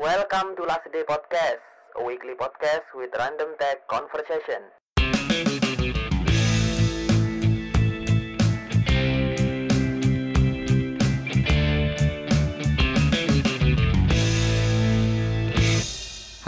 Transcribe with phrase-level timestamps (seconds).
[0.00, 1.60] Welcome to Last Day Podcast,
[1.92, 4.72] a weekly podcast with random tech conversation.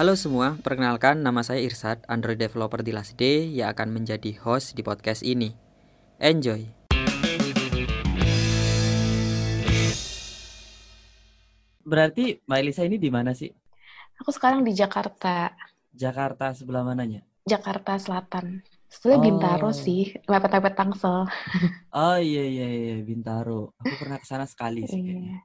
[0.00, 4.72] Halo semua, perkenalkan nama saya Irsad, Android developer di Last Day yang akan menjadi host
[4.72, 5.52] di podcast ini.
[6.16, 6.81] Enjoy!
[11.82, 13.50] Berarti Mbak Elisa ini di mana sih?
[14.18, 15.50] Aku sekarang di Jakarta.
[15.92, 17.20] Jakarta sebelah mananya?
[17.42, 18.62] Jakarta Selatan.
[18.86, 19.24] Sebenarnya Oh.
[19.26, 21.26] Bintaro sih, mepet-mepet Tangsel.
[21.96, 23.72] Oh iya iya iya Bintaro.
[23.76, 25.06] Aku pernah ke sana sekali sih Iya.
[25.10, 25.38] kayaknya.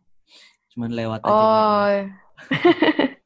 [0.72, 1.32] Cuman lewat aja.
[1.32, 1.92] Oh.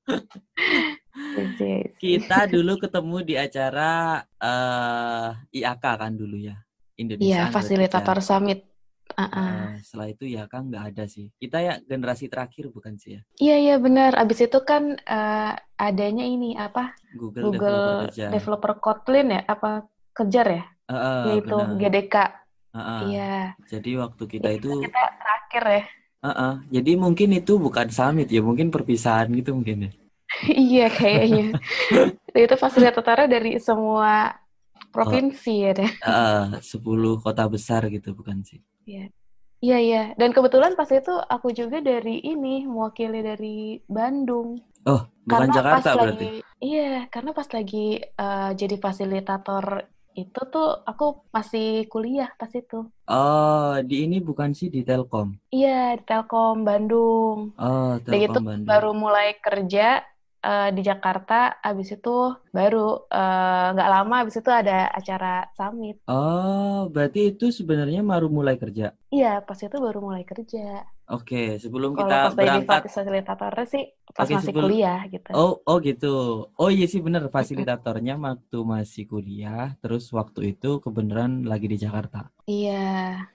[1.61, 1.91] Iya.
[1.99, 6.55] Kita dulu ketemu di acara eh IAK kan dulu ya.
[6.97, 8.70] Indonesia Iya, fasilitator summit.
[9.15, 9.49] Ah, ah.
[9.75, 11.31] Eh, setelah itu ya kan nggak ada sih.
[11.37, 13.21] Kita ya generasi terakhir bukan sih ya?
[13.41, 14.15] Iya, iya benar.
[14.15, 16.95] Abis itu kan eh, adanya ini apa?
[17.15, 18.25] Google, developer Google kerja.
[18.31, 19.41] Developer Kotlin ya?
[19.47, 20.63] Apa Kejar ya?
[21.31, 21.79] Yaitu benar.
[21.79, 22.15] GDK.
[22.71, 23.01] Eh.
[23.11, 23.35] Iya.
[23.67, 25.83] Jadi waktu kita itu, kita terakhir ya.
[26.21, 26.55] eh.
[26.71, 29.91] jadi mungkin itu bukan summit ya, mungkin perpisahan gitu mungkin ya.
[30.71, 31.59] iya kayaknya.
[32.31, 34.40] itu fasilitatornya dari semua
[34.93, 35.91] provinsi ya deh.
[36.01, 38.59] Eh, eh, 10 kota besar gitu bukan sih?
[39.61, 40.01] Iya, iya.
[40.17, 44.57] Dan kebetulan pas itu aku juga dari ini, mewakili dari Bandung.
[44.89, 46.25] Oh, bukan Karena Jakarta pas berarti.
[46.25, 46.31] lagi,
[46.65, 49.65] iya, karena pas lagi eh, jadi fasilitator
[50.17, 52.89] itu tuh aku masih kuliah pas itu.
[53.05, 55.37] Oh, di ini bukan sih di Telkom.
[55.53, 57.53] Iya, di Telkom Bandung.
[57.61, 58.65] Oh, Telkom Bandung.
[58.65, 60.01] baru mulai kerja
[60.47, 61.33] eh, di Jakarta,
[61.67, 62.09] abis itu
[62.57, 62.77] baru
[63.15, 65.27] eh, nggak lama abis itu ada acara
[65.57, 65.95] summit.
[66.11, 68.85] Oh, berarti itu sebenarnya baru mulai kerja.
[69.15, 70.59] Iya, pas itu baru mulai kerja.
[71.11, 72.81] Oke, sebelum Kalau kita pas berangkat.
[72.87, 73.83] fasilitatornya sih
[74.15, 75.29] pas Oke, masih sebelum- kuliah gitu.
[75.35, 76.13] Oh, oh gitu.
[76.59, 82.31] Oh iya sih bener, fasilitatornya waktu masih kuliah, terus waktu itu kebenaran lagi di Jakarta.
[82.47, 82.81] Iya.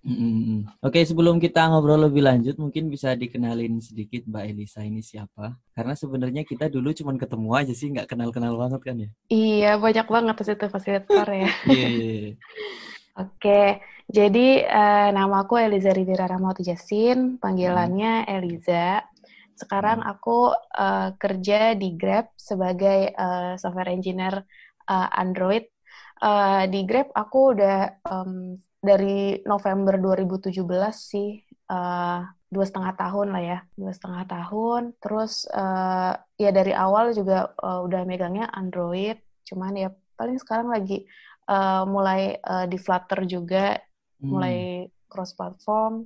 [0.06, 0.68] Mm-mm.
[0.86, 5.56] Oke, sebelum kita ngobrol lebih lanjut, mungkin bisa dikenalin sedikit Mbak Elisa ini siapa?
[5.76, 9.10] Karena sebenarnya kita dulu cuma ketemu aja sih, nggak kenal-kenal banget kan ya?
[9.32, 11.48] Iya, banyak banget di situ fasilitator ya.
[11.74, 12.32] Iya, iya, iya.
[13.16, 19.02] Oke, jadi eh, nama aku Eliza Rivera Ramawati Jasin, panggilannya Eliza.
[19.58, 24.34] Sekarang aku eh, kerja di Grab sebagai eh, software engineer
[24.90, 25.64] eh, Android.
[26.22, 27.74] Eh, di Grab aku udah
[28.06, 28.30] em,
[28.78, 31.28] dari November 2017 sih,
[31.72, 32.18] eh,
[32.54, 34.82] dua setengah tahun lah ya, dua setengah tahun.
[35.02, 36.12] Terus eh,
[36.42, 39.18] ya dari awal juga eh, udah megangnya Android,
[39.48, 39.88] cuman ya
[40.18, 41.02] paling sekarang lagi
[41.50, 43.74] eh, mulai eh, di Flutter juga,
[44.20, 44.30] Hmm.
[44.32, 44.56] mulai
[45.10, 46.04] cross platform.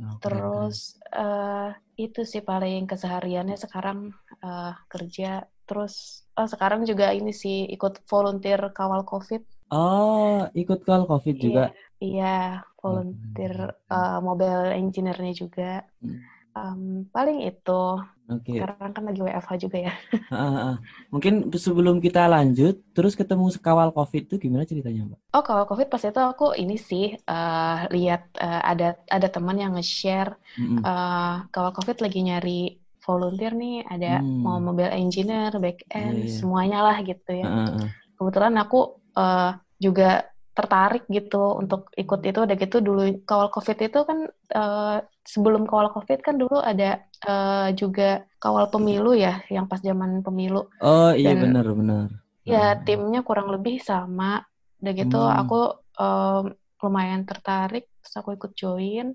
[0.00, 0.78] Oh, keren, Terus
[1.12, 1.68] eh,
[2.00, 3.98] itu sih paling kesehariannya sekarang
[4.40, 5.44] eh, kerja.
[5.68, 5.94] Terus
[6.38, 9.42] eh, sekarang juga ini sih ikut volunteer kawal COVID.
[9.72, 11.64] Oh, ikut call COVID juga.
[12.02, 13.54] Iya, volunteer
[13.88, 15.86] eh, mobile engineer-nya juga.
[16.02, 16.31] Hmm.
[16.52, 17.82] Em, paling itu.
[18.28, 18.52] Oke.
[18.56, 19.92] Sekarang kan lagi WFH juga ya.
[21.12, 25.18] Mungkin sebelum kita lanjut, terus ketemu kawal COVID itu gimana ceritanya, Mbak?
[25.32, 29.72] Oh, kalau COVID pas itu aku ini sih eh, lihat eh, ada ada teman yang
[29.76, 32.60] nge-share eh, kalau COVID lagi nyari
[33.02, 34.46] volunteer nih, ada Hmm.
[34.46, 36.36] mau mobile engineer, back end, Iya, iya.
[36.38, 37.46] semuanya lah gitu ya.
[37.48, 37.88] Ah, ah.
[38.16, 38.80] Kebetulan aku
[39.18, 39.50] eh,
[39.82, 40.08] juga
[40.52, 42.38] tertarik gitu untuk ikut itu.
[42.44, 44.18] Udah gitu dulu kawal COVID itu kan
[44.52, 50.20] eh, sebelum kawal COVID kan dulu ada eh, juga kawal pemilu ya, yang pas zaman
[50.20, 50.68] pemilu.
[50.80, 52.08] Oh iya benar benar.
[52.42, 52.82] Ya, Hmm.
[52.82, 54.42] timnya kurang lebih sama.
[54.82, 55.38] Udah gitu Hmm.
[55.40, 55.60] aku
[55.94, 56.44] em,
[56.82, 59.14] lumayan tertarik, terus aku ikut join.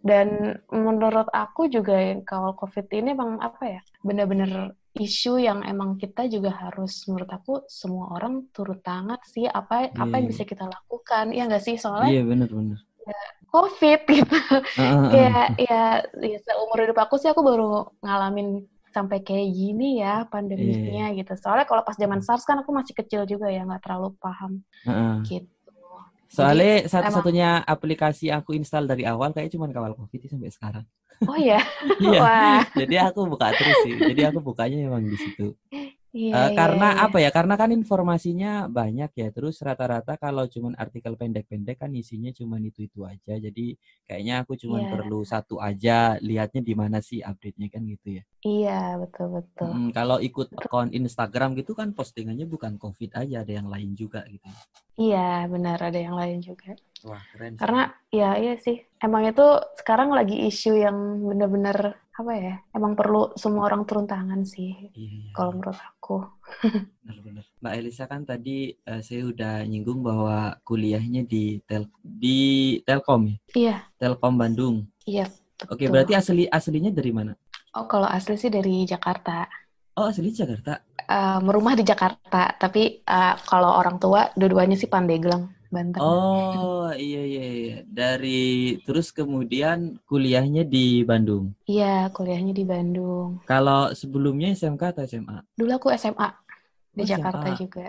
[0.00, 0.28] Dan
[0.68, 6.24] menurut aku juga yang kawal COVID ini emang apa ya, bener-bener isu yang emang kita
[6.28, 10.32] juga harus, menurut aku semua orang turut tangan sih apa apa yang Iya.
[10.32, 11.32] bisa kita lakukan.
[11.36, 11.76] Iya nggak sih?
[11.76, 12.80] Soalnya Iya benar benar.
[13.54, 14.38] COVID gitu.
[14.74, 15.06] Ah.
[15.08, 15.82] Kayak ya,
[16.18, 21.18] ya seumur hidup aku sih aku baru ngalamin sampai kayak gini ya pandeminya Iya.
[21.22, 21.32] gitu.
[21.38, 24.90] Soalnya kalau pas zaman SARS kan aku masih kecil juga ya nggak terlalu paham Ah,
[24.90, 25.16] ah.
[25.22, 25.46] gitu.
[26.26, 30.82] Soalnya satu-satunya aplikasi aku install dari awal kayak cuma kawal COVID sampai sekarang.
[31.30, 31.62] Oh ya,
[32.02, 32.18] Iya.
[32.18, 33.94] wah, Jadi aku buka terus sih.
[33.94, 35.54] Jadi aku bukanya memang di situ.
[36.14, 37.04] iya, Eh, iya, karena iya.
[37.04, 37.30] apa ya?
[37.34, 39.28] Karena kan informasinya banyak ya.
[39.34, 43.34] Terus rata-rata kalau cuman artikel pendek-pendek kan isinya cuman itu-itu aja.
[43.34, 43.74] Jadi
[44.06, 44.90] kayaknya aku cuman Iya.
[44.94, 48.22] perlu satu aja lihatnya di mana sih update-nya kan gitu ya.
[48.46, 49.66] Iya, betul betul.
[49.66, 54.22] Mm, kalau ikut akun Instagram gitu kan postingannya bukan COVID aja, ada yang lain juga
[54.30, 54.46] gitu.
[54.94, 56.78] Iya, benar ada yang lain juga.
[57.02, 57.52] Wah, keren.
[57.52, 57.60] sih.
[57.60, 59.42] Karena ya iya sih, emang itu
[59.76, 60.96] sekarang lagi isu yang
[61.26, 65.30] bener-bener apa ya emang perlu semua orang turun tangan sih Iya, iya.
[65.34, 66.22] kalau menurut aku
[67.02, 67.44] Benar-benar.
[67.58, 73.36] Mbak Elisa kan tadi eh, saya udah nyinggung bahwa kuliahnya di tel di Telkom ya?
[73.54, 74.86] iya Telkom Bandung.
[75.04, 75.26] iya
[75.66, 75.92] Oke, betul.
[75.94, 77.32] berarti asli aslinya dari mana?
[77.74, 79.46] oh kalau asli sih dari Jakarta
[79.94, 80.82] Oh, asli Jakarta.
[81.06, 87.18] Eh, merumah di Jakarta tapi eh, kalau orang tua dua-duanya sih Pandeglang Banten Oh, iya
[87.30, 87.72] iya iya.
[87.98, 88.28] Dari
[88.84, 89.78] terus kemudian
[90.08, 90.78] kuliahnya di
[91.10, 91.44] Bandung.
[91.72, 95.38] iya kuliahnya di Bandung Kalau sebelumnya SMK atau SMA?
[95.58, 96.28] dulu aku SMA
[96.98, 97.56] di Oh, Jakarta SMA.
[97.60, 97.86] juga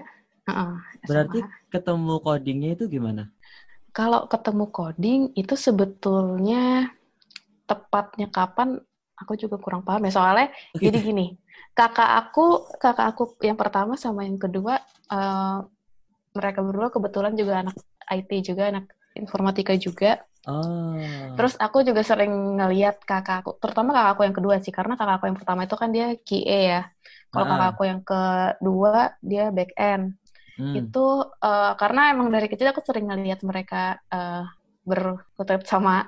[0.48, 0.74] Heeh,
[1.08, 1.46] Berarti SMA.
[1.74, 3.24] ketemu codingnya itu gimana?
[3.96, 6.92] kalau ketemu coding itu sebetulnya
[7.70, 8.78] tepatnya kapan
[9.18, 10.48] aku juga kurang paham ya soalnya
[10.84, 11.26] jadi gini
[11.74, 12.46] kakak aku
[12.78, 14.78] kakak aku yang pertama sama yang kedua
[15.10, 15.58] eh,
[16.38, 17.76] mereka berdua kebetulan juga anak
[18.12, 18.86] IT juga anak
[19.16, 20.94] informatika juga Oh.
[21.34, 22.30] terus aku juga sering
[22.62, 25.76] ngeliat kakak aku terutama kakak aku yang kedua sih karena kakak aku yang pertama itu
[25.82, 26.82] kan dia QA ya
[27.34, 27.50] kalau Ah.
[27.52, 28.94] kakak aku yang kedua
[29.26, 30.06] dia back end
[30.56, 30.72] Hmm.
[30.80, 31.06] itu
[31.44, 34.44] eh, karena emang dari kecil aku sering ngeliat mereka eh,
[34.88, 36.08] berkutat sama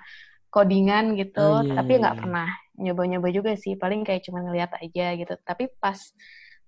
[0.53, 2.21] codingan gitu, Oh, iya, tapi iya, nggak iya.
[2.23, 2.47] pernah
[2.80, 5.33] nyoba-nyoba juga sih, paling kayak cuma ngeliat aja gitu.
[5.44, 6.00] Tapi pas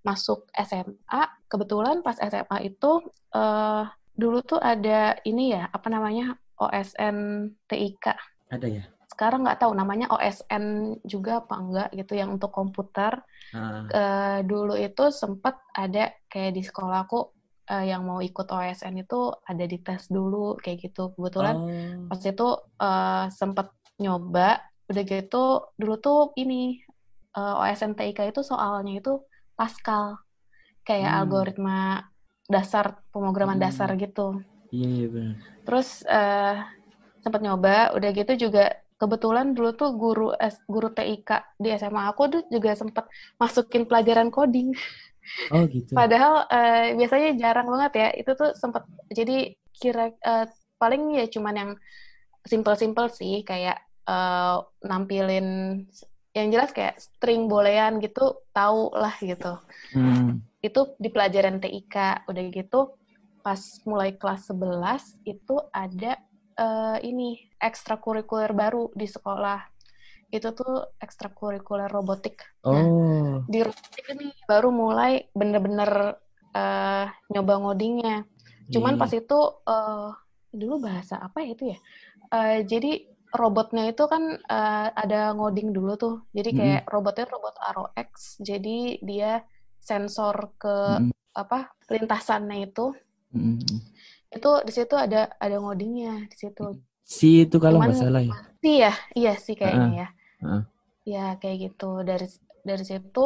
[0.01, 2.91] masuk SMA, kebetulan pas SMA itu
[3.35, 3.83] eh,
[4.15, 8.05] dulu tuh ada ini ya, apa namanya OSN TIK.
[8.51, 8.83] Ada ya?
[9.07, 13.19] Sekarang nggak tahu namanya OSN juga apa enggak gitu yang untuk komputer.
[13.51, 13.83] Ah.
[13.87, 17.31] Eh, dulu itu sempat ada kayak di sekolahku
[17.67, 21.11] eh, yang mau ikut OSN itu ada di tes dulu kayak gitu.
[21.15, 22.07] Kebetulan Oh.
[22.07, 22.47] pas itu
[22.79, 23.67] eh, sempat
[23.99, 25.43] nyoba, udah gitu
[25.75, 26.79] dulu tuh ini
[27.35, 29.19] eh, OSN TIK itu soalnya itu
[29.59, 30.05] Pascal,
[30.87, 31.19] kayak Hmm.
[31.19, 31.77] algoritma
[32.53, 33.65] dasar pemrograman Hmm.
[33.65, 34.27] dasar gitu.
[34.73, 35.35] Iya iya benar.
[35.65, 36.55] Terus eh
[37.23, 38.63] sempat nyoba, udah gitu juga
[38.99, 40.25] kebetulan dulu tuh guru
[40.73, 41.29] guru TIK
[41.63, 43.05] di SMA aku tuh juga sempat
[43.41, 44.69] masukin pelajaran coding.
[45.51, 45.95] Oh gitu.
[45.97, 48.07] Padahal eh, biasanya jarang banget ya.
[48.21, 50.45] Itu tuh sempat jadi kira eh,
[50.81, 51.71] paling ya cuman yang
[52.51, 53.77] simple-simple sih kayak
[54.09, 54.55] eh,
[54.89, 55.47] nampilin
[56.31, 59.57] yang jelas kayak string boolean gitu tahu lah gitu
[59.89, 60.45] Hmm.
[60.61, 62.93] itu di pelajaran TIK udah gitu
[63.41, 66.19] pas mulai kelas 11 itu ada
[66.53, 69.57] eh, ini ekstrakurikuler baru di sekolah
[70.29, 73.41] itu tuh ekstrakurikuler robotik Oh.
[73.49, 76.19] di robotik ini baru mulai bener-bener
[76.53, 78.27] eh, nyoba ngodingnya
[78.69, 79.01] cuman iya.
[79.01, 80.09] pas itu eh,
[80.53, 81.79] dulu bahasa apa ya itu ya
[82.29, 86.15] Eh, jadi robotnya itu kan eh, ada ngoding dulu tuh.
[86.33, 89.45] Jadi kayak robotnya robot ROX jadi dia
[89.79, 91.13] sensor ke Mm-mm.
[91.33, 92.93] apa lintasannya itu.
[93.33, 93.77] Mm-mm.
[94.29, 96.77] itu di situ ada ada ngodingnya di situ.
[97.01, 98.37] Si itu kalau nggak salah ya.
[98.61, 98.93] sih ya?
[99.17, 100.07] Iya sih kayaknya ya.
[100.45, 100.61] Heeh.
[101.09, 102.05] ya kayak gitu.
[102.05, 102.27] Dari
[102.61, 103.25] dari situ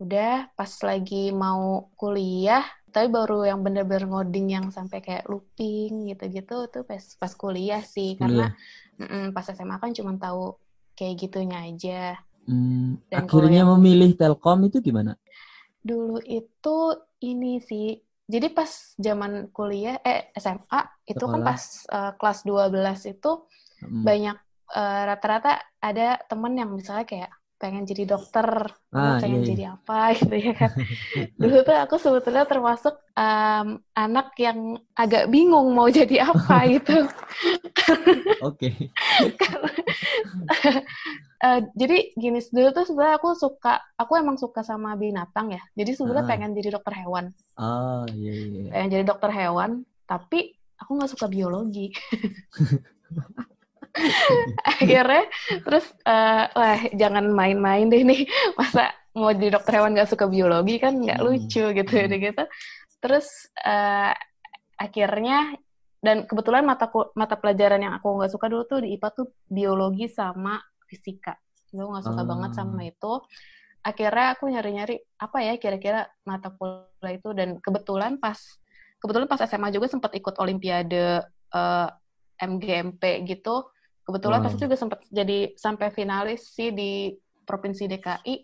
[0.00, 6.68] udah pas lagi mau kuliah tapi baru yang bener-bener ngoding yang sampai kayak looping gitu-gitu
[6.68, 8.50] tuh pas pas kuliah sih karena
[8.96, 10.58] mm-mm, pas SMA kan cuma tahu
[10.94, 12.02] kayak gitunya aja
[12.44, 15.14] Hmm, Dan akhirnya yang- memilih Telkom itu gimana?
[15.80, 16.76] dulu itu
[17.20, 17.96] ini sih
[18.26, 21.46] jadi pas zaman kuliah eh SMA itu kan Sekolah.
[21.46, 23.32] pas eh, kelas 12 itu
[23.80, 24.04] Hmm.
[24.04, 24.36] banyak
[24.70, 29.50] eh, rata-rata ada temen yang misalnya kayak pengen jadi dokter, Ah, pengen iya, iya.
[29.52, 30.72] jadi apa gitu ya kan.
[31.36, 34.58] Dulu tuh aku sebetulnya termasuk em, anak yang
[34.96, 37.04] agak bingung mau jadi apa gitu.
[38.40, 38.72] Oke.
[41.40, 45.62] Eh, jadi gini dulu tuh sebenarnya aku suka, aku emang suka sama binatang ya.
[45.72, 46.30] Jadi sebenarnya Ah.
[46.32, 47.24] pengen jadi dokter hewan,
[47.56, 48.68] Oh, iya iya.
[48.68, 49.70] pengen jadi dokter hewan.
[50.04, 51.92] Tapi aku nggak suka biologi.
[54.80, 55.24] akhirnya
[55.62, 58.22] terus eh, wah jangan main-main deh nih
[58.58, 61.26] masa mau jadi dokter hewan nggak suka biologi kan nggak Hmm.
[61.26, 62.14] lucu gitu Hmm.
[62.14, 62.44] gitu
[63.00, 63.26] terus
[63.60, 64.14] eh,
[64.76, 65.56] akhirnya
[66.00, 70.08] dan kebetulan mata mata pelajaran yang aku nggak suka dulu tuh di IPA tuh biologi
[70.08, 70.56] sama
[70.88, 71.36] fisika
[71.70, 72.28] gue nggak suka Ah.
[72.28, 73.12] banget sama itu
[73.80, 78.36] akhirnya aku nyari-nyari apa ya kira-kira mata kuliah itu dan kebetulan pas
[79.00, 81.88] kebetulan pas SMA juga sempat ikut olimpiade eh,
[82.40, 83.68] MGMP gitu
[84.06, 84.56] kebetulan pas Wow.
[84.56, 87.14] itu juga sempat jadi sampai finalis sih di
[87.46, 88.34] provinsi DKI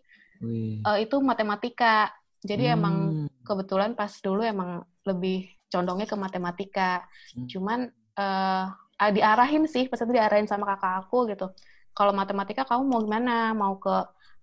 [0.42, 0.82] Wih.
[0.84, 2.10] eh, itu matematika
[2.44, 3.28] jadi emang Hmm.
[3.46, 7.02] kebetulan pas dulu emang lebih condongnya ke matematika
[7.34, 7.46] Hmm.
[7.50, 7.80] cuman
[8.16, 8.64] eh
[8.96, 11.46] ah, diarahin sih pas itu diarahin sama kakak aku gitu
[11.92, 13.92] kalau matematika kamu mau gimana mau ke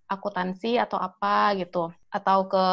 [0.08, 2.64] akuntansi atau apa gitu atau ke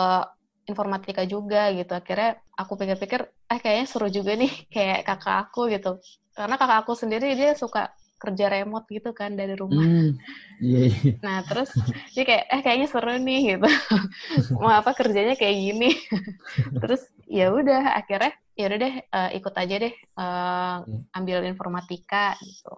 [0.68, 3.20] informatika juga gitu akhirnya aku pikir-pikir
[3.50, 5.98] eh kayaknya seru juga nih kayak kakak aku gitu
[6.36, 7.90] karena kakak aku sendiri dia suka
[8.22, 9.88] kerja remote gitu kan dari rumah.
[9.88, 10.18] Hmm,
[10.60, 11.12] iya, iya.
[11.20, 11.70] Nah, terus
[12.16, 13.68] dia kayak eh kayaknya seru nih gitu.
[14.60, 15.90] Mau apa kerjanya kayak gini.
[16.82, 20.76] terus ya udah akhirnya ya udah deh eh, ikut aja deh eh,
[21.16, 22.72] ambil informatika gitu.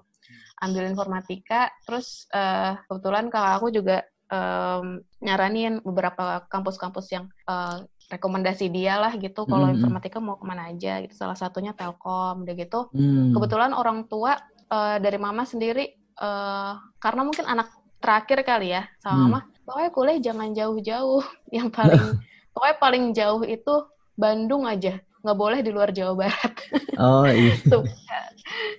[0.62, 3.96] Ambil informatika terus eh, kebetulan kakak aku juga
[4.30, 7.78] em, nyaranin beberapa kampus-kampus yang eh,
[8.12, 9.76] rekomendasi dia lah gitu kalau Mm-mm.
[9.80, 11.14] informatika mau ke mana aja gitu.
[11.16, 13.32] Salah satunya Telkom udah gitu Hmm.
[13.34, 14.36] kebetulan orang tua
[14.72, 15.84] eh, dari mama sendiri
[16.16, 17.68] eh, karena mungkin anak
[18.00, 19.22] terakhir kali ya sama Hmm.
[19.28, 21.22] mama pokoknya kuliah jangan jauh-jauh
[21.56, 22.02] yang paling
[22.50, 23.74] pokoknya paling jauh itu
[24.12, 26.52] Bandung aja nggak boleh di luar Jawa Barat
[26.98, 27.54] Oh iya.
[27.62, 27.86] Tuh.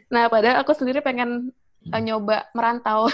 [0.07, 1.49] nah padahal aku sendiri pengen
[1.87, 3.07] eh, nyoba merantau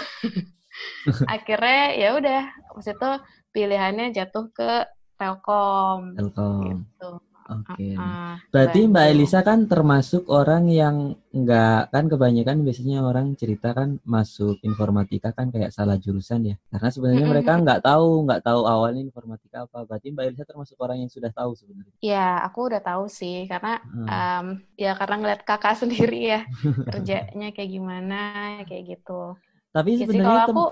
[1.34, 2.42] akhirnya ya udah
[2.74, 3.10] waktu itu
[3.50, 4.70] pilihannya jatuh ke
[5.16, 6.60] Telkom Telkom.
[6.66, 7.10] gitu
[7.58, 7.88] Oke.
[7.98, 9.04] Ah, Berarti Mbak.
[9.12, 10.96] Elisa kan termasuk orang yang
[11.30, 16.56] nggak kan kebanyakan biasanya orang cerita kan masuk informatika kan kayak salah jurusan ya.
[16.72, 19.78] Karena sebenarnya mereka nggak tahu nggak tahu awalnya informatika apa.
[19.88, 21.94] Berarti Mbak Elisa termasuk orang yang sudah tahu sebenarnya.
[22.10, 24.06] ya aku udah tahu sih karena Hmm.
[24.10, 24.46] Um,
[24.82, 26.38] ya karena ngeliat kakak sendiri ya
[26.86, 28.14] kerjanya kayak gimana
[28.68, 29.12] kayak gitu.
[29.74, 30.62] Tapi Ya sih sebenarnya kalau aku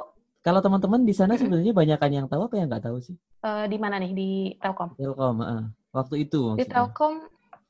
[0.47, 3.17] kalau teman-teman di sana sebenarnya banyakan yang tahu apa yang nggak tahu sih?
[3.47, 4.29] eh, di mana nih di
[4.63, 4.91] Telkom?
[4.99, 5.65] Telkom, heeh.
[5.93, 6.69] Waktu itu Di.
[6.69, 7.15] Telkom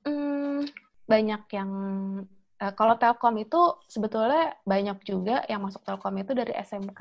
[0.05, 0.61] hmm,
[1.05, 1.71] banyak yang
[2.59, 7.01] eh, kalau Telkom itu sebetulnya banyak juga yang masuk Telkom itu dari SMK.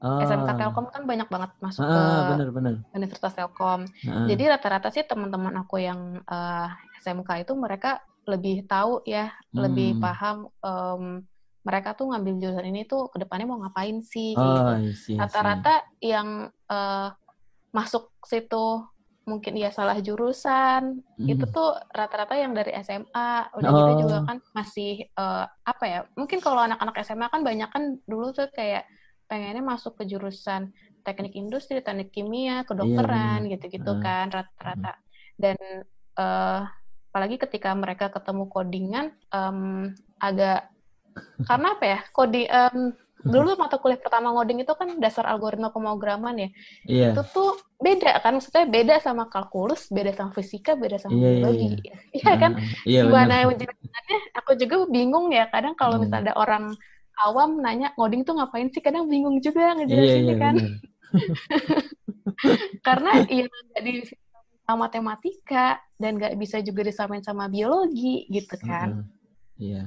[0.00, 2.74] Ah, SMK Telkom kan banyak banget masuk ah, ke benar-benar.
[2.96, 3.84] Universitas Telkom.
[3.84, 4.26] Heeh.
[4.32, 6.68] Jadi rata-rata sih teman-teman aku yang eh,
[7.04, 10.02] SMK itu mereka lebih tahu ya, lebih Hmm.
[10.04, 11.02] paham em,
[11.60, 15.16] mereka tuh ngambil jurusan ini tuh ke depannya mau ngapain sih Oh, gitu.
[15.20, 17.08] Rata-rata yang eh,
[17.70, 18.84] masuk situ
[19.22, 21.52] mungkin ya salah jurusan itu Hmm.
[21.52, 24.00] tuh rata-rata yang dari SMA udah gitu Oh.
[24.00, 28.48] juga kan masih eh, apa ya mungkin kalau anak-anak SMA kan banyak kan dulu tuh
[28.50, 28.88] kayak
[29.26, 34.00] pengennya masuk ke jurusan teknik industri teknik kimia kedokteran gitu-gitu Ah.
[34.00, 34.92] kan rata-rata
[35.36, 35.56] dan
[36.16, 36.60] eh,
[37.10, 40.70] apalagi ketika mereka ketemu codingan em, agak
[41.42, 46.36] karena apa ya kodi em, dulu mata kuliah pertama ngoding itu kan dasar algoritma pemrograman
[46.36, 46.48] ya
[46.84, 47.08] Iya.
[47.12, 51.32] itu tuh beda kan maksudnya beda sama kalkulus beda sama fisika beda sama Iya, iya,
[51.36, 51.66] biologi
[52.12, 53.56] iya kan Ah, Iya gimana benar.
[53.60, 56.04] jelasannya aku juga bingung ya kadang kalau Hmm.
[56.04, 56.64] misalnya ada orang
[57.20, 60.72] awam nanya ngoding tuh ngapain sih kadang bingung juga ngejelasinnya iya kan benar.
[62.86, 63.92] karena ya nggak di
[64.64, 65.66] sama matematika
[65.98, 69.04] dan nggak bisa juga disamain sama biologi gitu kan Heeh.
[69.60, 69.82] Iya.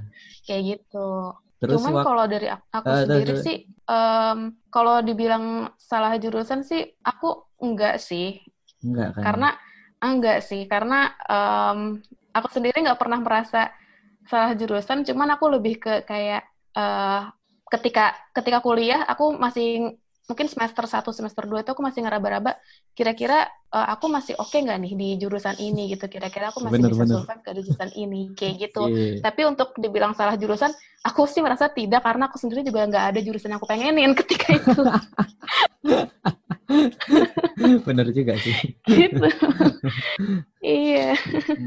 [0.45, 1.07] kayak gitu
[1.63, 3.45] Terus Cuman kalau dari ak- aku terus, sendiri terus.
[3.45, 3.55] sih,
[3.89, 4.37] em,
[4.73, 5.45] kalau dibilang
[5.89, 7.27] salah jurusan sih, aku
[7.63, 8.25] enggak sih.
[8.85, 9.25] enggak kan?
[9.25, 9.45] Karena
[10.03, 10.95] enggak sih, karena
[11.31, 11.79] em,
[12.35, 13.57] aku sendiri nggak pernah merasa
[14.29, 14.99] salah jurusan.
[15.07, 16.41] Cuman aku lebih ke kayak
[16.77, 17.19] eh,
[17.73, 18.01] ketika
[18.35, 19.65] ketika kuliah, aku masih
[20.23, 22.55] mungkin semester 1, semester 2 itu aku masih ngeraba-raba.
[22.95, 26.07] Kira-kira eh, aku masih oke nggak nih di jurusan ini gitu.
[26.07, 27.15] Kira-kira aku masih Bener, bisa bener.
[27.23, 28.83] survive ke jurusan ini, kayak gitu.
[28.87, 29.19] Iya.
[29.19, 30.71] Tapi untuk dibilang salah jurusan,
[31.03, 34.47] aku sih merasa tidak karena aku sendiri juga nggak ada jurusan yang aku pengenin ketika
[34.55, 34.71] itu.
[37.87, 38.55] Bener juga sih.
[38.87, 39.27] gitu.
[40.63, 41.13] iya.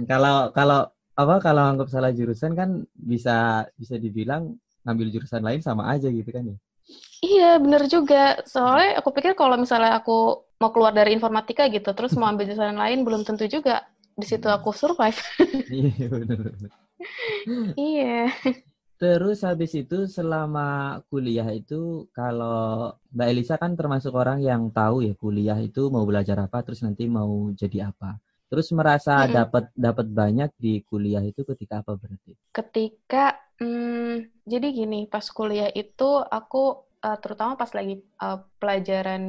[0.08, 5.88] Kalau kalau apa kalau anggap salah jurusan kan bisa bisa dibilang ngambil jurusan lain sama
[5.92, 6.56] aja gitu kan ya.
[7.24, 8.16] Iya, bener juga.
[8.52, 10.12] Soalnya aku pikir kalau misalnya aku
[10.60, 13.72] mau keluar dari informatika gitu, terus mau ambil jurusan lain, belum tentu juga
[14.20, 15.18] di situ aku survive.
[15.68, 16.38] Iya bener.
[16.44, 16.66] bener.
[17.76, 18.32] iya.
[19.02, 20.68] Terus habis itu selama
[21.10, 21.80] kuliah itu
[22.18, 22.60] kalau
[23.14, 27.04] Mbak Elisa kan termasuk orang yang tahu ya kuliah itu mau belajar apa terus nanti
[27.18, 28.10] mau jadi apa.
[28.50, 29.36] Terus merasa Mm-mm.
[29.36, 32.32] dapat dapat banyak di kuliah itu ketika apa berarti?
[32.56, 36.04] Ketika, hmm, jadi gini, pas kuliah itu
[36.38, 36.58] aku,
[37.06, 39.22] eh, terutama pas lagi eh, pelajaran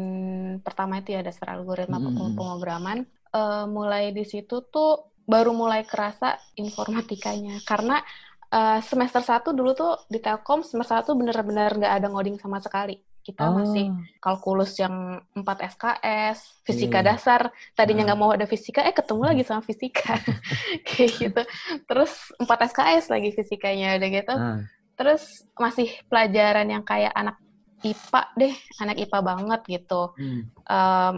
[0.60, 2.10] pertama itu ya, dasar algoritma Mm-mm.
[2.10, 2.98] pem- pemrograman,
[3.32, 4.92] eh, mulai di situ tuh
[5.24, 7.62] baru mulai kerasa informatikanya.
[7.62, 8.02] Karena
[8.48, 12.96] eh, semester 1 dulu tuh di Telkom, semester 1 bener-bener nggak ada ngoding sama sekali.
[13.20, 14.96] Kita masih Oh, kalkulus yang
[15.36, 17.12] 4 SKS, fisika Iya.
[17.12, 17.42] dasar,
[17.76, 18.08] tadinya Ah.
[18.08, 20.16] nggak mau ada fisika, eh ketemu lagi sama fisika.
[20.88, 21.42] Kayak gitu.
[21.84, 24.32] Terus 4 SKS lagi fisikanya, udah gitu.
[24.32, 24.64] ah,
[24.96, 27.36] Terus masih pelajaran yang kayak anak
[27.84, 30.14] IPA deh, anak IPA banget gitu.
[30.18, 31.16] hmm, Em,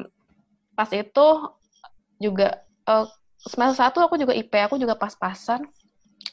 [0.76, 1.28] pas itu
[2.20, 2.48] juga,
[2.86, 3.06] eh,
[3.44, 5.64] semester 1 aku juga IP, aku juga pas-pasan.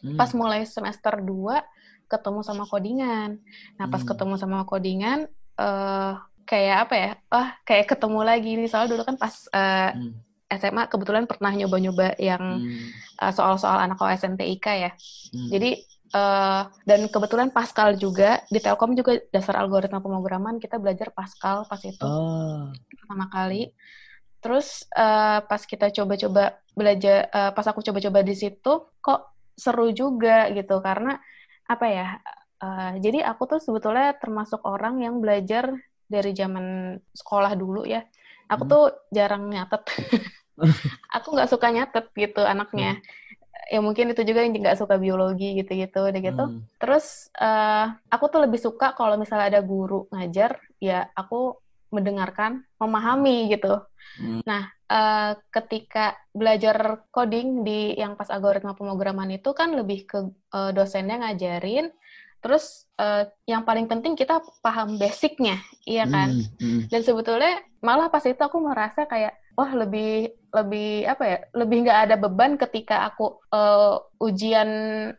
[0.03, 0.19] hmm.
[0.19, 1.63] Pas mulai semester 2,
[2.07, 3.39] ketemu sama codingan.
[3.79, 4.11] Nah, pas Hmm.
[4.15, 5.27] ketemu sama codingan,
[5.59, 6.13] eh
[6.47, 7.11] kayak apa ya?
[7.31, 8.69] Ah, kayak ketemu lagi nih.
[8.71, 10.13] Soalnya dulu kan pas eh, hmm,
[10.47, 14.91] SMA kebetulan pernah nyoba-nyoba yang hmm, soal-soal anak OSN TIK ya.
[15.35, 15.49] hmm.
[15.51, 15.71] Jadi
[16.17, 21.83] eh, dan kebetulan Pascal juga di Telkom juga dasar algoritma pemrograman kita belajar Pascal pas
[21.85, 22.73] itu Oh.
[22.93, 23.73] pertama kali.
[24.43, 26.43] Terus eh, pas kita coba-coba
[26.79, 29.21] belajar, eh, pas aku coba-coba di situ, kok
[29.57, 31.19] seru juga gitu karena
[31.67, 32.09] apa ya?
[32.65, 35.77] eh, jadi aku tuh sebetulnya termasuk orang yang belajar
[36.09, 38.01] dari zaman sekolah dulu ya.
[38.53, 38.73] Aku Hmm.
[38.73, 39.83] tuh jarang nyatet.
[41.17, 42.97] aku nggak suka nyatet gitu anaknya.
[43.67, 46.45] Ya mungkin itu juga yang nggak suka biologi gitu-gitu, udah gitu.
[46.47, 46.63] Hmm.
[46.79, 51.59] Terus eh, aku tuh lebih suka kalau misalnya ada guru ngajar, ya aku
[51.91, 53.83] mendengarkan, memahami gitu.
[54.23, 54.41] Hmm.
[54.47, 60.71] Nah, eh, ketika belajar coding di yang pas algoritma pemrograman itu kan lebih ke eh,
[60.71, 61.91] dosennya ngajarin,
[62.39, 66.31] terus eh, yang paling penting kita paham basicnya, iya kan?
[66.31, 66.81] Hmm, hmm.
[66.87, 72.01] Dan sebetulnya malah pas itu aku merasa kayak wah lebih lebih apa ya lebih nggak
[72.03, 74.69] ada beban ketika aku eh, ujian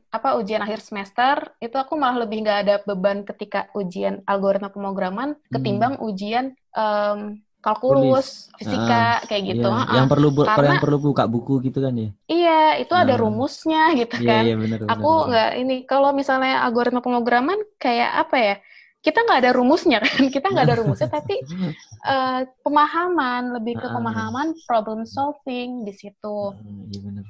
[0.08, 5.38] apa ujian akhir semester itu aku malah lebih nggak ada beban ketika ujian algoritma pemrograman
[5.48, 7.20] ketimbang ujian em,
[7.60, 9.94] kalkulus fisika kayak gitu Iya.
[9.96, 12.10] Yang perlu bu- Karena- yang perlu buka buku gitu kan ya?
[12.28, 13.20] iya itu ada Nah.
[13.20, 18.38] rumusnya gitu Iya kan iya benar, aku nggak ini kalau misalnya algoritma pemrograman kayak apa
[18.40, 18.56] ya
[18.98, 20.10] kita nggak ada rumusnya kan?
[20.36, 21.36] Kita nggak ada rumusnya tapi
[22.12, 23.94] eh, pemahaman lebih ke Ah.
[23.94, 26.38] pemahaman problem solving di situ.
[26.52, 27.24] Ah, Iya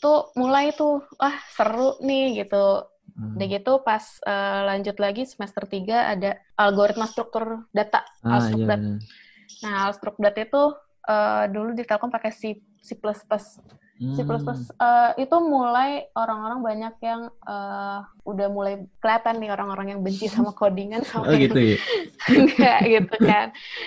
[0.00, 2.88] tuh mulai tuh wah seru nih gitu.
[3.10, 3.36] Hmm.
[3.36, 8.96] udah gitu pas eh, lanjut lagi semester 3 ada algoritma struktur data Ah iya benar.
[9.60, 10.62] nah Alstrukdat itu
[11.04, 12.96] eh, dulu di Telkom pakai C C++
[14.00, 14.40] C++ Hmm.
[14.80, 20.50] eh, itu mulai orang-orang banyak yang eh, udah mulai kelihatan nih orang-orang yang benci sama
[20.50, 21.76] codingan sama Oh gitu ya.
[22.32, 23.46] enggak gitu kan.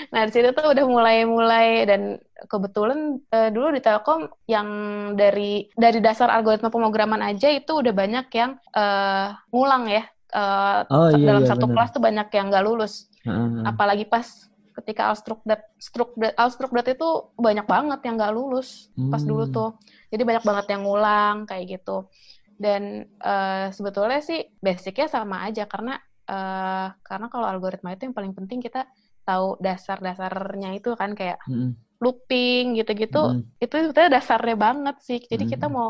[0.09, 2.01] Nah, di situ tuh udah mulai-mulai dan
[2.45, 4.67] kebetulan eh, dulu di Telkom yang
[5.15, 10.03] dari dari dasar algoritma pemrograman aja itu udah banyak yang eh, ngulang ya.
[10.29, 11.73] Eh, Oh iya dalam iya satu benar.
[11.75, 13.09] kelas tuh banyak yang nggak lulus.
[13.25, 13.65] Ah.
[13.65, 14.29] Apalagi pas
[14.73, 17.05] ketika Alstrukdat, Strukdat, Alstrukdat itu
[17.37, 19.53] banyak banget yang nggak lulus pas dulu Hmm.
[19.53, 19.69] tuh.
[20.13, 21.91] Jadi banyak banget yang ngulang kayak gitu.
[22.63, 22.83] Dan
[23.27, 25.91] eh, sebetulnya sih basicnya sama aja karena
[26.31, 28.79] eh, karena kalau algoritma itu yang paling penting kita
[29.27, 33.17] tahu dasar-dasarnya itu kan kayak Hmm, looping gitu-gitu.
[33.17, 33.53] hmm.
[33.63, 35.19] Itu sebetulnya dasarnya banget sih.
[35.31, 35.75] Jadi kita Hmm.
[35.77, 35.89] mau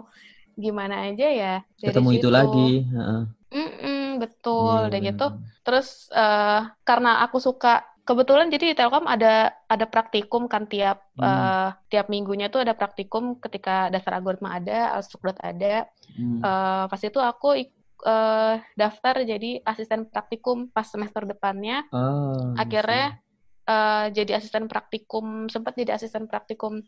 [0.64, 1.48] gimana aja ya
[1.84, 2.68] dari Ketemu itu lagi.
[2.94, 3.24] Heeh.
[3.54, 5.08] Mm-mm, betul, Iya, udah benar.
[5.08, 5.24] gitu.
[5.64, 7.70] Terus eh, karena aku suka
[8.04, 11.24] kebetulan jadi di Telkom ada ada praktikum kan tiap Hmm.
[11.24, 15.88] eh, tiap minggunya tuh ada praktikum ketika dasar algoritma ada, Alstrukdat ada.
[16.18, 16.42] Hmm.
[16.42, 21.86] Eh, pas itu aku eh, daftar jadi asisten praktikum pas semester depannya.
[21.94, 23.22] Oh, Akhirnya
[23.70, 26.84] eh, jadi asisten praktikum sempat jadi asisten praktikum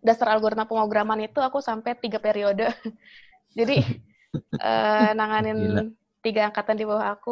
[0.00, 2.66] dasar algoritma pemrograman itu aku sampai tiga periode.
[3.58, 3.84] jadi
[4.66, 5.99] eh, nanganin Gila.
[6.24, 7.30] Tiga angkatan di bawah aku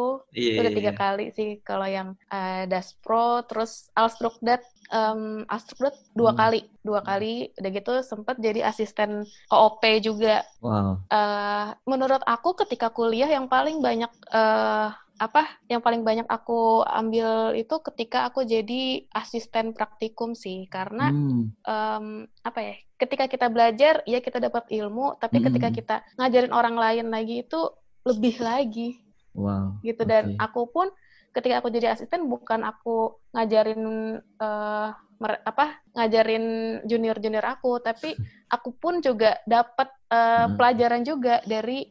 [0.49, 1.01] itu udah iya, tiga iya.
[1.03, 4.61] kali sih kalau yang eh, Daspro terus Alstrukdat
[4.93, 6.39] em, Alstrukdat dua Hmm.
[6.41, 9.11] kali dua kali udah gitu sempat jadi asisten
[9.53, 11.09] OOP juga Wow.
[11.13, 17.51] eh menurut aku ketika kuliah yang paling banyak eh apa yang paling banyak aku ambil
[17.59, 21.53] itu ketika aku jadi asisten praktikum sih karena Hmm.
[21.67, 22.07] em,
[22.49, 25.77] apa ya ketika kita belajar ya kita dapat ilmu tapi ketika Mm-mm.
[25.79, 27.57] kita ngajarin orang lain lagi itu
[28.09, 28.89] lebih lagi
[29.37, 29.79] Wow.
[29.85, 30.41] gitu dan oke.
[30.41, 30.87] aku pun
[31.31, 33.83] ketika aku jadi asisten bukan aku ngajarin
[34.19, 36.45] eh, mer- apa ngajarin
[36.83, 38.17] junior junior aku tapi
[38.55, 40.57] aku pun juga dapat eh, Hmm.
[40.57, 41.87] pelajaran juga dari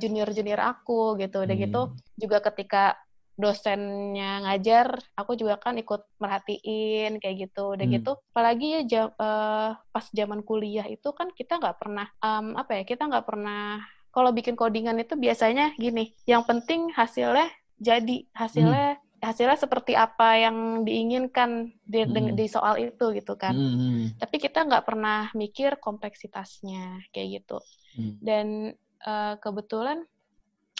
[0.00, 1.64] junior junior aku gitu udah Iya.
[1.68, 1.82] gitu
[2.16, 2.96] juga ketika
[3.38, 7.94] dosennya ngajar aku juga kan ikut merhatiin kayak gitu udah Hmm.
[7.94, 12.80] gitu apalagi ya jam, eh, pas zaman kuliah itu kan kita nggak pernah em, apa
[12.80, 13.84] ya kita nggak pernah
[14.18, 17.46] kalau bikin codingan itu biasanya gini yang penting hasilnya
[17.78, 22.34] jadi hasilnya hasilnya seperti apa yang diinginkan di, Hmm.
[22.38, 27.58] di soal itu gitu kan Hmm, hmm, tapi kita nggak pernah mikir kompleksitasnya kayak gitu
[27.98, 28.14] hmm.
[28.22, 28.46] dan
[29.02, 30.02] eh, kebetulan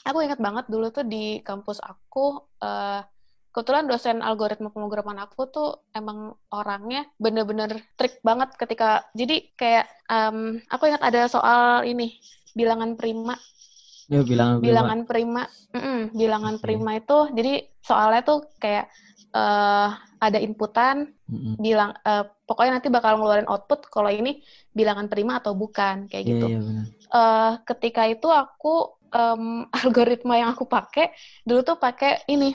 [0.02, 3.02] aku ingat banget dulu tuh di kampus aku eh,
[3.50, 10.62] kebetulan dosen algoritma pemrograman aku tuh emang orangnya bener-bener trik banget ketika jadi kayak em,
[10.70, 12.22] aku ingat ada soal ini
[12.58, 13.34] bilangan prima
[14.08, 15.40] Ya bilang bilangan prima,
[15.74, 16.62] mm-mm, bilangan Oke.
[16.62, 17.50] prima itu jadi
[17.86, 18.84] soalnya tuh kayak
[19.36, 19.88] eh
[20.24, 20.96] ada inputan
[21.28, 24.30] Hmm, bilang eh, pokoknya nanti bakal ngeluarin output kalau ini
[24.78, 26.46] bilangan prima atau bukan kayak Iya gitu.
[26.48, 26.86] iya benar.
[27.14, 28.68] Eh, ketika itu aku
[29.14, 29.42] em,
[29.80, 31.04] algoritma yang aku pakai
[31.48, 32.46] dulu tuh pakai ini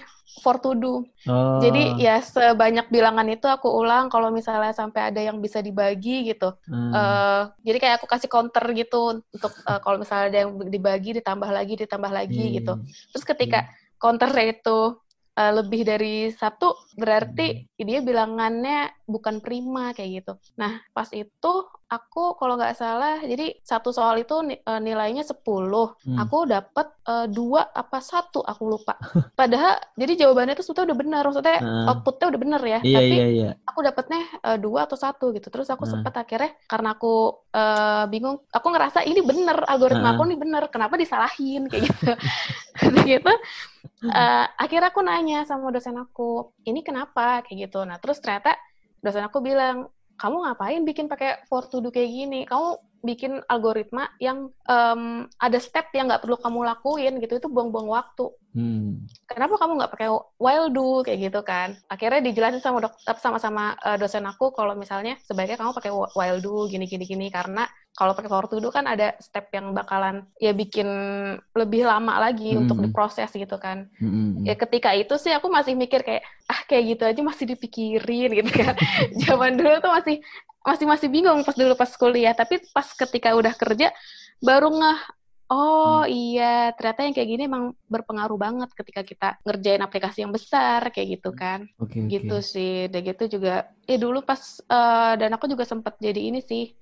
[0.41, 0.93] for to do.
[1.29, 1.59] Oh.
[1.61, 6.57] Jadi ya sebanyak bilangan itu aku ulang kalau misalnya sampai ada yang bisa dibagi gitu.
[6.65, 6.89] Hmm.
[6.89, 11.49] Eh, jadi kayak aku kasih counter gitu untuk eh, kalau misalnya ada yang dibagi ditambah
[11.49, 12.73] lagi ditambah lagi Iya, gitu.
[12.81, 12.89] iya.
[13.13, 13.59] Terus ketika
[14.01, 14.79] counternya itu
[15.37, 20.33] eh, lebih dari satu berarti dia bilangannya bukan prima kayak gitu.
[20.57, 21.53] Nah pas itu
[21.93, 26.17] aku kalau nggak salah jadi satu soal itu eh, nilainya 10 Hmm.
[26.19, 28.93] aku dapat eh, dua apa satu aku lupa.
[29.39, 31.85] Padahal jadi jawabannya itu sebetulnya udah benar maksudnya Heeh.
[31.91, 32.79] outputnya udah benar ya.
[32.81, 33.49] Iya, Tapi iya, iya.
[33.69, 35.91] aku dapatnya eh, dua atau satu gitu terus aku Nah.
[35.99, 37.13] sempat akhirnya karena aku
[37.53, 40.11] eh, bingung aku ngerasa ini bener algoritma Nah.
[40.17, 42.11] aku ini bener kenapa disalahin kayak gitu
[43.07, 43.31] gitu
[44.03, 48.55] eh, akhirnya aku nanya sama dosen aku ini kenapa kayak gitu nah terus ternyata
[49.03, 49.87] dosen aku bilang
[50.23, 52.39] kamu ngapain bikin pakai for to do kayak gini?
[52.47, 57.91] Kamu bikin algoritma yang em, ada step yang nggak perlu kamu lakuin gitu itu buang-buang
[57.91, 58.25] waktu.
[58.53, 59.09] Hmm.
[59.25, 61.73] kenapa kamu nggak pakai while do kayak gitu kan?
[61.89, 66.13] Akhirnya dijelasin sama dok sama sama eh, dosen aku kalau misalnya sebaiknya kamu pakai wh-
[66.15, 70.49] while do gini gini gini karena kalau pakai do kan ada step yang bakalan ya
[70.49, 70.89] bikin
[71.53, 72.89] lebih lama lagi untuk Hmm.
[72.89, 73.85] diproses gitu kan.
[74.01, 77.45] Hmm, hmm, ya ketika itu sih aku masih mikir kayak ah kayak gitu aja masih
[77.53, 78.73] dipikirin gitu kan.
[79.29, 80.15] Zaman dulu tuh masih
[80.65, 82.33] masih masih bingung pas dulu pas kuliah.
[82.33, 83.93] Tapi pas ketika udah kerja
[84.41, 84.99] baru ngeh
[85.53, 90.81] oh iya ternyata yang kayak gini emang berpengaruh banget ketika kita ngerjain aplikasi yang besar
[90.89, 91.69] kayak gitu kan.
[91.77, 92.09] Oke.
[92.09, 92.89] gitu sih.
[92.89, 96.73] Dan gitu juga eh dulu pas eh, dan aku juga sempat jadi ini sih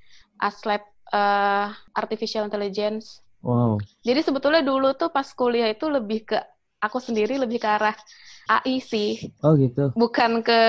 [0.41, 0.81] aslab
[1.13, 1.67] eh,
[2.01, 3.77] artificial intelligence Wow.
[4.05, 6.37] jadi sebetulnya dulu tuh pas kuliah itu lebih ke
[6.81, 7.93] aku sendiri lebih ke arah
[8.49, 9.09] AI sih,
[9.43, 9.93] Oh gitu.
[9.93, 10.59] bukan ke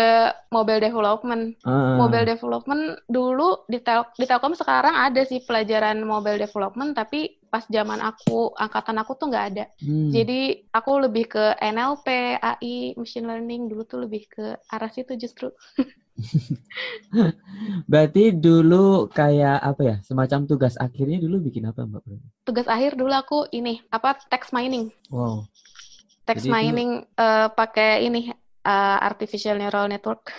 [0.52, 1.56] mobile development.
[1.64, 7.37] Ah, Mobile development dulu di, tel di Telkom sekarang ada sih pelajaran mobile development, tapi
[7.52, 9.64] pas zaman aku angkatan aku tuh nggak ada.
[9.80, 10.08] hmm.
[10.12, 10.40] Jadi
[10.72, 12.08] aku lebih ke NLP,
[12.40, 15.52] AI, machine learning dulu tuh lebih ke arah situ justru.
[17.90, 19.96] Berarti dulu kayak apa ya?
[20.05, 22.03] Semacam tugas akhirnya dulu bikin apa, Mbak?
[22.46, 24.90] Tugas akhir dulu aku ini apa text mining.
[25.09, 25.46] Wow.
[26.27, 28.31] Text Jadi itu- mining eh, pakai ini
[28.62, 30.31] eh, artificial neural network.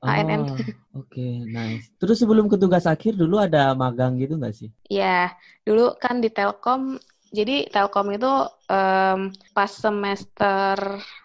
[0.00, 0.42] ANN.
[0.48, 1.92] Oh, Oke, nice.
[2.00, 4.72] Terus sebelum ke tugas akhir dulu ada magang gitu nggak sih?
[4.88, 5.30] Ya,
[5.62, 6.96] dulu kan di Telkom,
[7.38, 8.26] jadi Telkom itu
[8.70, 9.20] em,
[9.54, 10.78] pas semester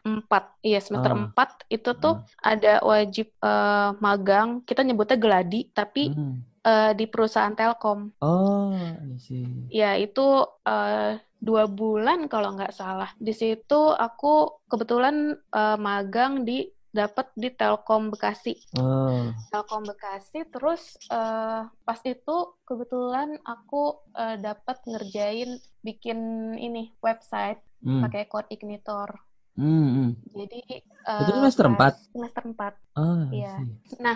[0.06, 1.20] 4, iya semester Ah.
[1.34, 6.36] 4 itu tuh ada wajib eh, magang, kita nyebutnya geladi, tapi Hmm.
[6.66, 8.00] eh, di perusahaan Telkom.
[8.22, 9.46] Oh, I see.
[9.70, 10.22] Ya, itu
[10.66, 13.10] eh, dua bulan kalau nggak salah.
[13.22, 14.28] Di situ aku
[14.70, 18.56] kebetulan eh, magang di dapat di Telkom Bekasi.
[18.80, 26.20] Oh, Telkom Bekasi terus eh, pas itu kebetulan aku eh, dapat ngerjain bikin
[26.56, 28.08] ini website hmm.
[28.08, 29.12] pakai Code Ignitor.
[29.60, 30.10] Hmm, hmm.
[30.36, 31.94] Jadi Itu eh, semester pas- empat?
[32.16, 32.74] Semester 4.
[32.96, 33.54] Oh, I Iya.
[33.60, 34.16] see.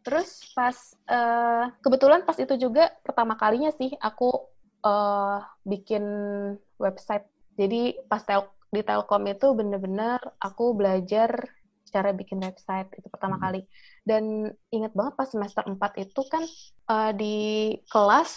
[0.00, 0.76] Terus pas
[1.10, 4.30] eh, kebetulan pas itu juga pertama kalinya sih aku
[4.86, 6.04] eh, bikin
[6.80, 7.26] website.
[7.58, 11.42] Jadi pas tel di Telkom itu bener-bener aku belajar
[11.94, 13.44] cara bikin website itu pertama Hmm.
[13.44, 13.60] kali.
[14.08, 14.24] Dan
[14.70, 16.42] inget banget pas semester 4 itu kan
[16.90, 17.34] eh, di
[17.92, 18.30] kelas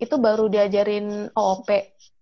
[0.00, 1.68] itu baru diajarin OOP.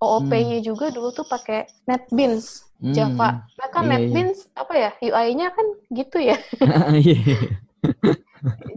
[0.00, 2.94] OOP-nya juga dulu tuh pakai NetBeans Hmm.
[2.94, 3.42] Java.
[3.58, 3.90] Nah kan Iya.
[3.90, 4.90] NetBeans apa ya?
[5.02, 6.36] UI-nya kan gitu ya.
[6.94, 7.16] Iya.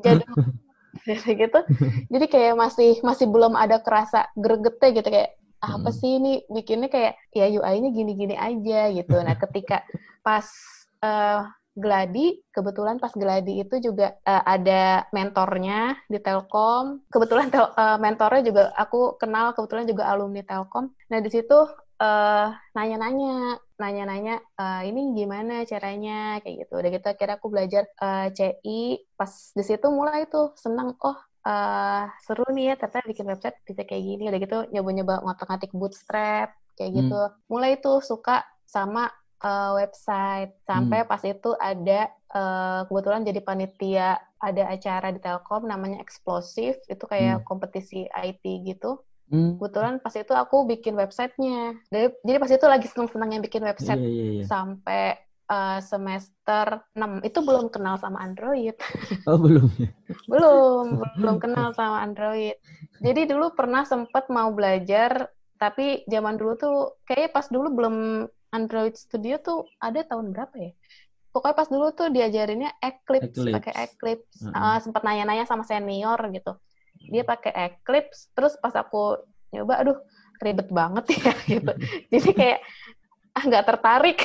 [0.03, 0.23] jadi
[1.41, 1.59] gitu
[2.13, 5.31] jadi kayak masih masih belum ada kerasa gregetnya gitu kayak
[5.63, 5.97] ah, apa Hmm.
[5.97, 9.81] sih ini bikinnya kayak ya UI-nya gini-gini aja gitu nah ketika
[10.25, 10.45] pas
[11.01, 12.19] eh, Gladi
[12.51, 16.99] kebetulan pas Gladi itu juga eh, ada mentornya di Telkom.
[17.07, 20.91] Kebetulan tel- eh, mentornya juga aku kenal kebetulan juga alumni Telkom.
[21.11, 21.55] Nah di situ
[22.03, 26.11] eh, nanya-nanya nanya-nanya eh, ini gimana caranya?
[26.43, 26.73] Kayak gitu.
[26.79, 28.71] Udah gitu akhirnya aku belajar eh, CI
[29.17, 33.81] pas di situ mulai tuh senang oh eh, seru nih ya ternyata bikin website bisa
[33.87, 34.21] kayak gini.
[34.29, 36.99] Udah gitu nyoba-nyoba ngotak-ngatik bootstrap kayak Hmm.
[36.99, 37.15] gitu
[37.51, 39.07] mulai tuh suka sama
[39.43, 44.07] eh, website sampai pas itu ada eh, kebetulan jadi panitia
[44.41, 47.45] ada acara di Telkom namanya Explosive itu kayak Hmm.
[47.49, 49.01] kompetisi IT gitu
[49.31, 49.55] Hmm.
[49.55, 54.43] kebetulan pas itu aku bikin websitenya jadi, jadi pas itu lagi seneng-senengnya bikin website iya,
[54.43, 54.43] iya.
[54.43, 55.15] sampai
[55.47, 58.75] uh, semester 6 itu belum kenal sama Android
[59.29, 59.87] Oh, belum ya.
[60.27, 62.59] belum belum kenal sama Android
[62.99, 66.75] jadi dulu pernah sempat mau belajar tapi zaman dulu tuh
[67.07, 67.95] kayaknya pas dulu belum
[68.51, 70.71] Android Studio tuh ada tahun berapa ya
[71.31, 73.55] pokoknya pas dulu tuh diajarinnya Eclipse, Eclipse.
[73.55, 74.55] pakai Eclipse Mm-mm.
[74.55, 76.59] Uh, sempat nanya-nanya sama senior gitu
[77.07, 79.17] dia pakai Eclipse terus pas aku
[79.55, 79.97] nyoba aduh
[80.43, 81.73] ribet banget ya gitu
[82.11, 82.59] jadi kayak
[83.31, 84.19] ah nggak tertarik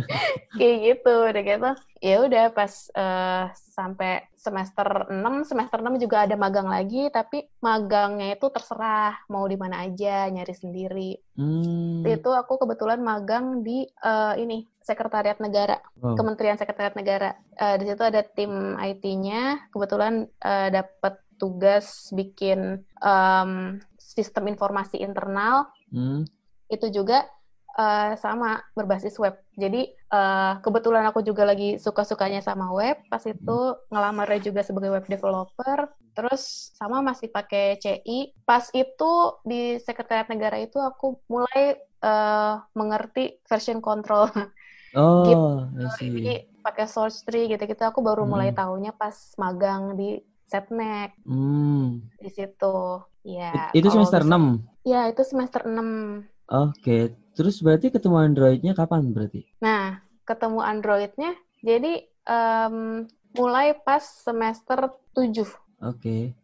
[0.58, 6.34] kayak gitu udah gitu ya udah pas eh, sampai semester 6 semester 6 juga ada
[6.34, 12.02] magang lagi tapi magangnya itu terserah mau di mana aja nyari sendiri Hmm.
[12.02, 16.18] itu aku kebetulan magang di eh, ini sekretariat negara Wow.
[16.18, 23.50] Kementerian Sekretariat Negara Eh, di situ ada tim IT-nya kebetulan eh, dapat tugas bikin em,
[23.96, 26.26] sistem informasi internal Hmm.
[26.66, 27.22] itu juga
[27.78, 29.34] eh, sama berbasis web.
[29.62, 29.78] Jadi
[30.14, 32.96] eh, kebetulan aku juga lagi suka-sukanya sama web.
[33.10, 33.56] Pas itu
[33.92, 35.78] ngelamarnya juga sebagai web developer.
[36.16, 36.42] Terus
[36.74, 38.34] sama masih pakai CI.
[38.48, 39.04] Pas itu
[39.46, 44.30] di Sekretariat Negara itu aku mulai eh, mengerti version control.
[44.94, 45.44] Oh,
[45.98, 46.08] see.
[46.10, 48.58] Jadi pakai source tree gitu-gitu aku baru mulai Hmm.
[48.60, 50.16] tahunya pas magang di
[50.48, 52.00] Setnek Hmm.
[52.22, 52.66] di situ.
[53.24, 53.68] Ya.
[53.72, 54.44] It- itu semester 6.
[54.90, 55.88] Ya, itu semester 6.
[56.48, 56.96] Oke.
[57.38, 59.46] Terus berarti ketemu Androidnya kapan berarti?
[59.62, 63.06] Nah, ketemu Androidnya, jadi em,
[63.38, 65.46] mulai pas semester 7.
[65.86, 66.34] Oke.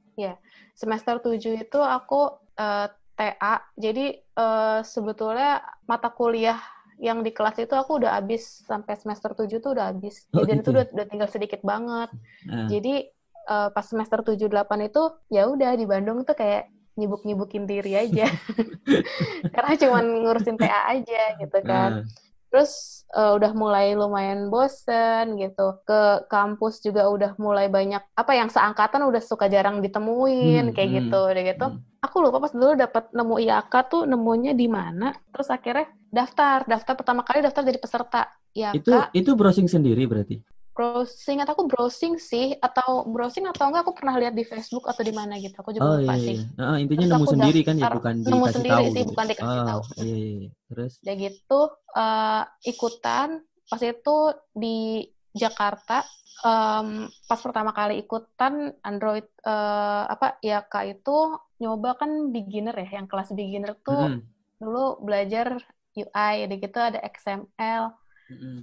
[0.78, 6.58] Semester 7 itu aku eh, TA, jadi eh, sebetulnya mata kuliah
[6.98, 10.26] yang di kelas itu aku udah habis sampai semester 7 tuh udah habis.
[10.30, 10.74] Oh, Dan gitu itu ya?
[10.78, 12.10] udah, udah tinggal sedikit banget.
[12.46, 12.94] Nah, Jadi
[13.50, 18.26] eh, pas semester 7 8 itu ya udah di Bandung tuh kayak nyibuk-nyibukin diri aja.
[19.54, 22.02] Karena cuman ngurusin TA aja gitu kan.
[22.02, 22.22] nah.
[22.54, 25.82] Terus eh, udah mulai lumayan bosen gitu.
[25.82, 30.88] Ke kampus juga udah mulai banyak apa yang seangkatan udah suka jarang ditemuin Hmm, kayak
[30.88, 31.66] hmm, gitu, udah gitu.
[31.74, 31.80] hmm.
[32.06, 35.10] Aku lupa pas dulu dapat nemu IAK tuh nemunya di mana.
[35.34, 38.20] Terus akhirnya daftar, daftar pertama kali daftar jadi peserta
[38.54, 38.74] IAK.
[38.78, 40.53] Itu itu browsing sendiri berarti.
[40.74, 45.02] Browsing atau aku browsing sih atau browsing atau enggak aku pernah lihat di Facebook atau
[45.06, 45.54] di mana gitu.
[45.62, 46.36] Aku juga Oh lupa iya, sih.
[46.42, 46.46] iya.
[46.58, 48.94] Nah, intinya Terus nemu sendiri kan ya, bukan nemu dikasih sendiri tahu.
[48.94, 49.10] sih, gitu.
[49.14, 49.80] bukan dikasih oh, tahu.
[50.02, 50.50] Iya, iya, iya.
[50.70, 50.92] Terus?
[51.02, 51.60] Udah gitu
[51.94, 53.28] eh, ikutan
[53.70, 54.16] pas itu
[54.52, 54.78] di
[55.34, 56.04] Jakarta
[56.44, 56.88] em,
[57.26, 61.16] pas pertama kali ikutan Android eh, apa ya kak itu
[61.62, 64.20] nyoba kan beginner ya yang kelas beginner tuh Mm-mm.
[64.60, 65.58] dulu belajar
[65.94, 67.82] UI udah gitu ada XML
[68.30, 68.56] Mm-mm.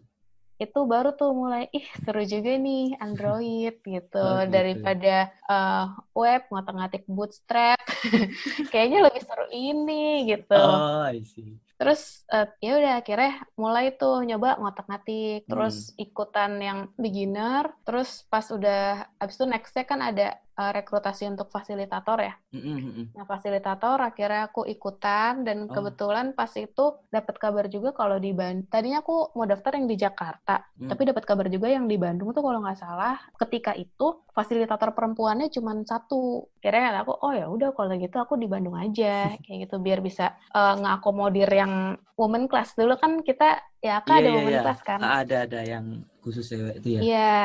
[0.63, 4.53] Itu baru tuh mulai ih seru juga nih Android gitu Oh, gitu.
[4.55, 5.09] daripada
[5.51, 5.83] eh,
[6.21, 7.79] web ngotak-ngatik bootstrap
[8.71, 9.93] kayaknya lebih seru ini
[10.31, 11.57] gitu Oh, I see.
[11.81, 15.49] terus eh, ya udah akhirnya mulai tuh nyoba ngotak-ngatik Hmm.
[15.49, 21.49] terus ikutan yang beginner terus pas udah abis itu nextnya kan ada eh, rekrutasi untuk
[21.49, 23.17] fasilitator ya mm-mm.
[23.17, 25.73] Nah, fasilitator akhirnya aku ikutan dan Oh.
[25.73, 28.67] kebetulan pas itu dapat kabar juga kalau di Bandung.
[28.67, 30.89] Tadinya aku mau daftar yang di Jakarta, Hmm.
[30.91, 35.47] tapi dapat kabar juga yang di Bandung tuh kalau nggak salah ketika itu fasilitator perempuannya
[35.49, 36.51] cuma satu.
[36.59, 40.37] Kira aku, oh ya udah kalau gitu aku di Bandung aja kayak gitu biar bisa
[40.51, 44.61] eh, ngakomodir yang woman class dulu kan kita ya kan Iya, ada iya, woman iya.
[44.61, 44.99] class kan.
[45.01, 45.85] Ah, Ada ada yang
[46.21, 47.01] khusus cewek itu ya.
[47.01, 47.41] Iya,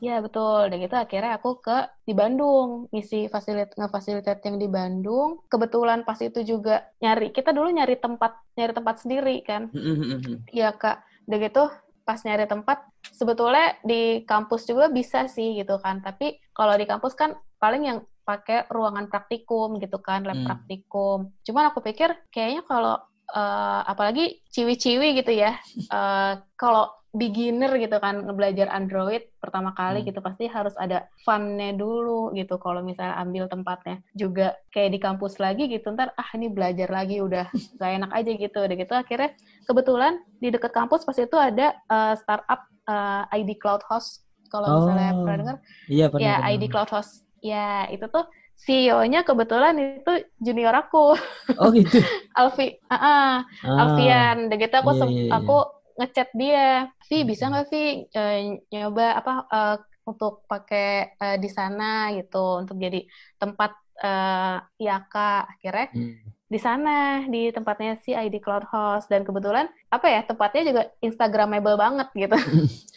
[0.00, 0.72] iya betul.
[0.72, 1.76] Dan gitu akhirnya aku ke
[2.08, 5.44] di Bandung ngisi fasilit ngefasilitate yang di Bandung.
[5.52, 9.68] Kebetulan pas itu juga nyari kita dulu nyari tempat nyari tempat sendiri kan.
[9.70, 10.36] Mm-mm, mm-mm.
[10.50, 11.04] Iya kak.
[11.28, 11.64] Udah gitu
[12.02, 12.78] pas nyari tempat
[13.12, 16.00] sebetulnya di kampus juga bisa sih gitu kan.
[16.00, 20.46] Tapi kalau di kampus kan paling yang pakai ruangan praktikum gitu kan, lab Hmm.
[20.48, 21.18] praktikum.
[21.44, 22.96] Cuman aku pikir kayaknya kalau
[23.30, 25.54] eh, apalagi ciwi-ciwi gitu ya,
[25.96, 30.06] eh, kalau beginner gitu kan belajar Android pertama kali Hmm.
[30.06, 35.42] gitu pasti harus ada fun-nya dulu gitu kalau misalnya ambil tempatnya juga kayak di kampus
[35.42, 37.50] lagi gitu ntar ah ini belajar lagi udah
[37.82, 39.30] gak enak aja gitu udah gitu akhirnya
[39.66, 45.10] kebetulan di dekat kampus pas itu ada eh, startup eh, ID Cloud Host kalau misalnya
[45.10, 45.56] Oh, pernah dengar
[45.90, 46.22] Iya pernah.
[46.22, 46.50] ya pernah.
[46.54, 48.24] ID Cloud Host ya itu tuh
[48.60, 51.16] CEO-nya kebetulan itu junior aku
[51.58, 51.98] Oh gitu.
[52.38, 55.36] Alfi ah, ah, Ah, Alfian udah gitu aku Iya, sem- iya, iya.
[55.36, 55.56] aku
[56.00, 57.52] ngechat dia Vi bisa Hmm.
[57.52, 57.78] nggak Vi
[58.18, 58.36] eh,
[58.72, 59.76] nyoba apa eh,
[60.10, 60.86] untuk pakai
[61.22, 61.84] eh, di sana
[62.16, 63.00] gitu untuk jadi
[63.40, 65.14] tempat eh, IAK
[65.52, 66.16] akhirnya Hmm.
[66.50, 66.90] di sana
[67.30, 72.36] di tempatnya si ID Cloud Host dan kebetulan apa ya tempatnya juga Instagramable banget gitu.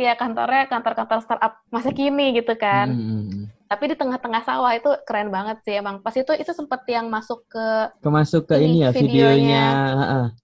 [0.00, 3.50] Iya kantornya kantor-kantor startup masa kini gitu kan Mm-mm.
[3.70, 7.46] Tapi di tengah-tengah sawah itu keren banget sih emang pas itu itu sempet yang masuk
[7.46, 7.66] ke
[8.02, 9.64] Kemasuk ke Ini ini ya videonya.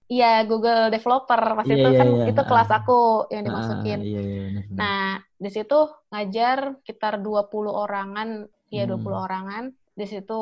[0.07, 2.25] iya Google Developer pas Iya, itu iya, kan iya.
[2.31, 2.77] itu kelas Ah.
[2.79, 4.63] aku yang dimasukin Iya iya benar.
[4.63, 4.77] benar.
[4.79, 8.29] nah di situ ngajar sekitar 20 orangan
[8.69, 8.95] ya Hmm.
[8.95, 10.41] 20 orangan di situ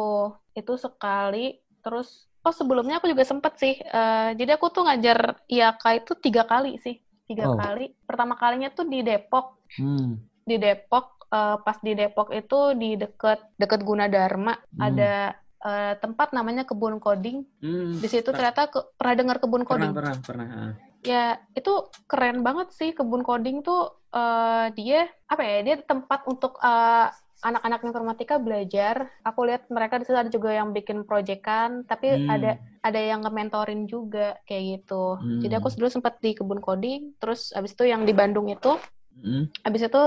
[0.54, 5.84] itu sekali terus oh sebelumnya aku juga sempet sih eh, jadi aku tuh ngajar IAK
[6.00, 7.58] itu tiga kali sih tiga Oh.
[7.58, 10.22] kali pertama kalinya tuh di Depok Hmm.
[10.46, 14.80] di Depok eh, pas di Depok itu di deket deket Gunadarma Hmm.
[14.82, 15.14] ada
[15.62, 17.42] eh, tempat namanya kebun coding.
[17.58, 19.92] Hmm, Di situ ternyata ke- pernah dengar kebun pernah coding.
[19.94, 20.48] pernah pernah.
[20.52, 20.72] ah.
[21.02, 21.74] Ya, itu
[22.06, 25.58] keren banget sih kebun coding tuh eh, dia apa ya?
[25.64, 27.08] Dia tempat untuk eh,
[27.42, 29.10] anak-anak informatika belajar.
[29.22, 32.30] Aku lihat mereka di situ ada juga yang bikin proyekan, tapi Hmm.
[32.32, 35.18] ada ada yang nge-mentorin juga kayak gitu.
[35.42, 35.78] Jadi aku Hmm.
[35.80, 38.78] dulu sempat di kebun coding, terus abis itu yang di Bandung itu,
[39.16, 39.50] Hmm.
[39.62, 40.04] abis itu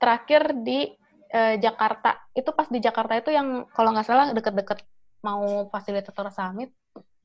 [0.00, 0.92] terakhir di
[1.26, 2.30] eh, Jakarta.
[2.32, 4.84] Itu pas di Jakarta itu yang kalau nggak salah deket-deket
[5.26, 6.70] mau fasilitator summit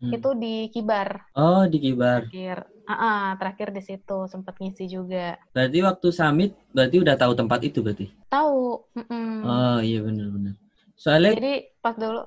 [0.01, 0.17] Hmm.
[0.17, 1.29] itu di Kibar.
[1.37, 2.25] Oh, di Kibar.
[2.25, 5.37] Terakhir, Ah, ah, terakhir di situ sempat ngisi juga.
[5.53, 8.09] Berarti waktu summit berarti udah tahu tempat itu berarti.
[8.27, 9.45] Tahu, mm-mm.
[9.45, 10.57] Oh, iya benar-benar.
[10.97, 12.25] Soalnya Jadi pas dulu,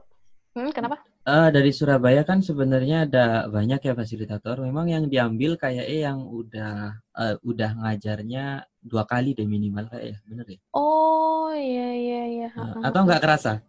[0.55, 1.03] hmm, kenapa?
[1.25, 4.61] Eh, dari Surabaya kan sebenarnya ada banyak ya fasilitator.
[4.61, 10.05] Memang yang diambil kayak eh yang udah eh, udah ngajarnya dua kali deh minimal kayak
[10.13, 10.59] ya, bener ya?
[10.77, 12.49] Oh iya iya iya.
[12.53, 13.65] Ah, atau nggak kerasa?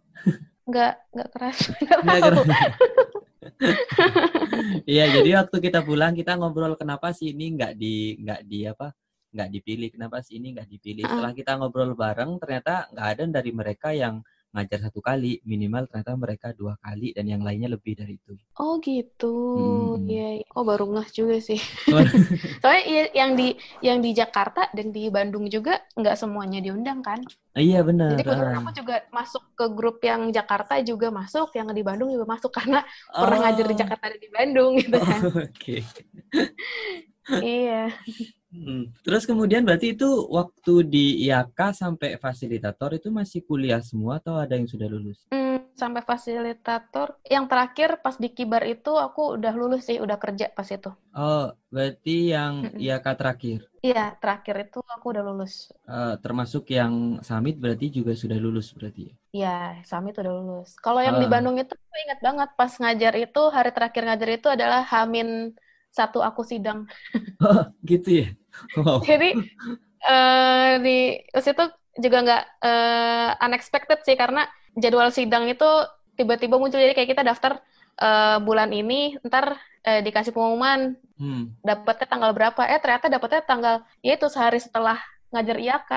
[0.66, 1.58] nggak nggak keras.
[2.04, 2.54] Nggak kerasa.
[4.86, 8.90] Iya, jadi waktu kita pulang kita ngobrol kenapa sih ini nggak di nggak di apa
[9.36, 11.04] nggak dipilih, kenapa sih ini nggak dipilih.
[11.04, 14.24] Setelah kita ngobrol bareng, ternyata nggak ada dari mereka yang
[14.56, 18.32] ngajar satu kali, minimal ternyata mereka dua kali dan yang lainnya lebih dari itu.
[18.60, 20.08] Oh gitu, Hmm.
[20.10, 20.22] iya.
[20.40, 20.44] iya.
[20.56, 21.60] Oh baru ngeh juga sih.
[22.60, 23.44] Soalnya i- yang di
[23.86, 27.20] yang di Jakarta dan di Bandung juga nggak semuanya diundang kan.
[27.56, 28.10] Iya benar.
[28.10, 32.26] Jadi kebetulan aku juga masuk ke grup yang Jakarta juga masuk, yang di Bandung juga
[32.34, 32.78] masuk karena
[33.20, 35.22] pernah ngajar di Oh, Jakarta dan di Bandung gitu kan.
[35.36, 35.84] Oke.
[37.40, 37.90] iya.
[38.54, 38.94] Hmm.
[39.04, 44.54] Terus kemudian berarti itu waktu di IAK sampai fasilitator itu masih kuliah semua atau ada
[44.54, 45.18] yang sudah lulus?
[45.32, 47.08] Hmm, sampai fasilitator.
[47.26, 50.90] Yang terakhir pas di Kibar itu aku udah lulus sih, udah kerja pas itu.
[51.16, 52.54] Oh, berarti yang.
[52.78, 53.60] IAK terakhir.
[53.86, 55.52] Iya, terakhir itu aku udah lulus.
[55.86, 56.92] Eh, termasuk yang
[57.28, 59.14] summit berarti juga sudah lulus berarti ya?
[59.36, 59.48] Iya,
[59.90, 60.68] Summit udah lulus.
[60.84, 61.32] Kalau yang di Ah.
[61.34, 65.28] Bandung itu aku ingat banget pas ngajar itu hari terakhir ngajar itu adalah Hamin
[65.96, 66.78] satu aku sidang.
[67.88, 68.26] Gitu ya?
[68.76, 69.00] Wow.
[69.04, 69.28] Jadi
[70.06, 70.96] eh di
[71.34, 71.64] itu
[72.04, 74.40] juga nggak eh, unexpected sih karena
[74.76, 75.66] jadwal sidang itu
[76.18, 77.52] tiba-tiba muncul jadi kayak kita daftar
[78.00, 81.56] eh, bulan ini ntar eh, dikasih pengumuman Hmm.
[81.64, 84.98] dapatnya tanggal berapa eh ternyata dapatnya tanggal ya itu sehari setelah
[85.34, 85.90] ngajar IAK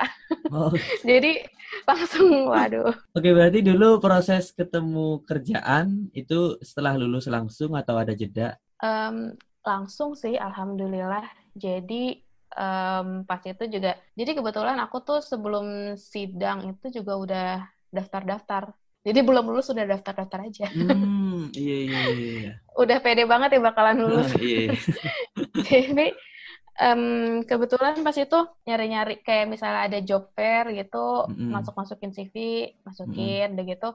[0.51, 0.73] Oh,
[1.09, 1.45] jadi
[1.89, 8.57] langsung waduh Oke, berarti dulu proses ketemu kerjaan itu setelah lulus langsung atau ada jeda?
[8.81, 9.37] Em,
[9.71, 11.23] langsung sih alhamdulillah
[11.63, 12.03] jadi
[12.63, 15.65] em, pas itu juga jadi kebetulan aku tuh sebelum
[16.13, 17.47] sidang itu juga udah
[17.95, 18.63] daftar-daftar
[19.05, 22.25] jadi belum lulus udah daftar-daftar aja Hmm, iya iya iya.
[22.41, 22.51] iya.
[22.81, 24.59] udah pede banget ya bakalan lulus Ah, iya.
[25.69, 26.05] jadi
[26.79, 27.03] em,
[27.49, 31.51] kebetulan pas itu nyari-nyari kayak misalnya ada job fair gitu Mm-mm.
[31.55, 32.35] masuk-masukin CV
[32.87, 33.89] masukin udah gitu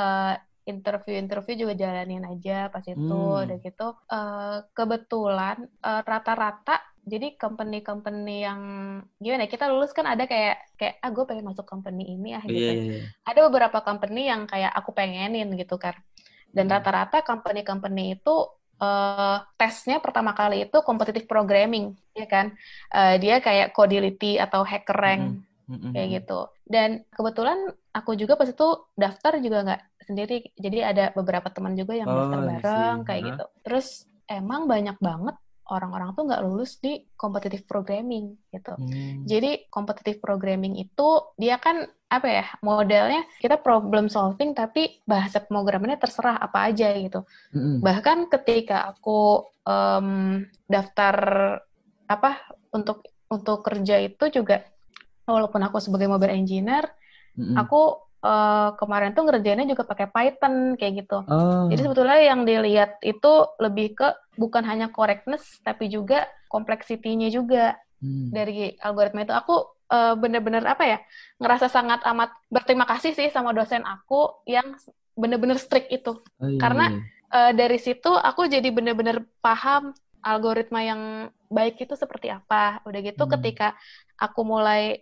[0.00, 0.32] eh,
[0.72, 3.44] interview-interview juga jalanin aja pas itu Hmm.
[3.44, 3.82] udah gitu
[4.14, 6.72] eh, kebetulan eh, rata-rata
[7.12, 8.60] jadi company-company yang
[9.22, 12.44] gimana ya, kita lulus kan ada kayak kayak ah gue pengen masuk company ini ah
[12.48, 12.72] gitu iya.
[12.72, 13.00] iya.
[13.28, 15.94] ada beberapa company yang kayak aku pengenin gitu kan.
[16.56, 16.72] Dan Hmm.
[16.72, 18.34] rata-rata company-company itu
[18.82, 22.46] eh, tesnya pertama kali itu competitive programming, ya kan?
[22.94, 25.22] Eh, dia kayak Codility atau HackerRank
[25.68, 25.94] Mm-mm.
[25.94, 26.40] kayak gitu.
[26.66, 27.58] Dan kebetulan
[27.94, 32.18] aku juga pas itu daftar juga nggak sendiri, jadi ada beberapa teman juga yang Oh,
[32.18, 33.28] daftar bareng kayak Hah?
[33.30, 33.44] gitu.
[33.62, 33.86] Terus
[34.26, 38.76] emang banyak banget orang-orang tuh nggak lulus di competitive programming gitu.
[38.76, 39.24] Hmm.
[39.24, 41.08] Jadi competitive programming itu
[41.40, 47.24] dia kan apa ya modelnya kita problem solving tapi bahasa pemrogramannya terserah apa aja gitu.
[47.56, 47.80] Mm-mm.
[47.80, 51.16] Bahkan ketika aku em, daftar
[52.04, 52.44] apa
[52.76, 54.68] untuk untuk kerja itu juga
[55.24, 56.84] walaupun aku sebagai mobile engineer
[57.34, 57.56] Mm-mm.
[57.58, 57.80] aku
[58.24, 61.18] eh, kemarin tuh ngerjainnya juga pakai Python kayak gitu.
[61.28, 61.68] Oh.
[61.68, 68.28] Jadi sebetulnya yang dilihat itu lebih ke bukan hanya correctness tapi juga complexity-nya juga Hmm.
[68.28, 69.54] dari algoritma itu aku
[69.88, 70.98] eh, bener-bener apa ya
[71.40, 74.76] ngerasa sangat amat berterima kasih sih sama dosen aku yang
[75.16, 76.90] bener-bener strict itu Oh, iya, karena-.
[77.32, 81.02] Eh, dari situ aku jadi bener-bener paham algoritma yang
[81.48, 83.32] baik itu seperti apa udah gitu Hmm.
[83.40, 83.72] ketika
[84.14, 85.00] aku mulai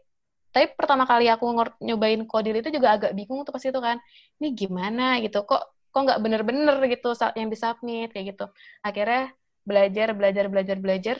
[0.54, 1.44] tapi pertama kali aku
[1.86, 3.96] nyobain Codil itu juga agak bingung tuh pas itu kan.
[4.38, 5.38] Ini gimana gitu?
[5.48, 5.62] Kok
[5.92, 8.44] kok nggak bener-bener gitu saat yang disubmit kayak gitu.
[8.86, 9.32] Akhirnya
[9.68, 11.16] belajar belajar belajar belajar.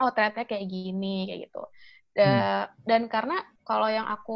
[0.00, 1.60] Oh ternyata kayak gini kayak gitu.
[2.16, 3.36] Da- dan karena
[3.68, 4.32] kalau yang aku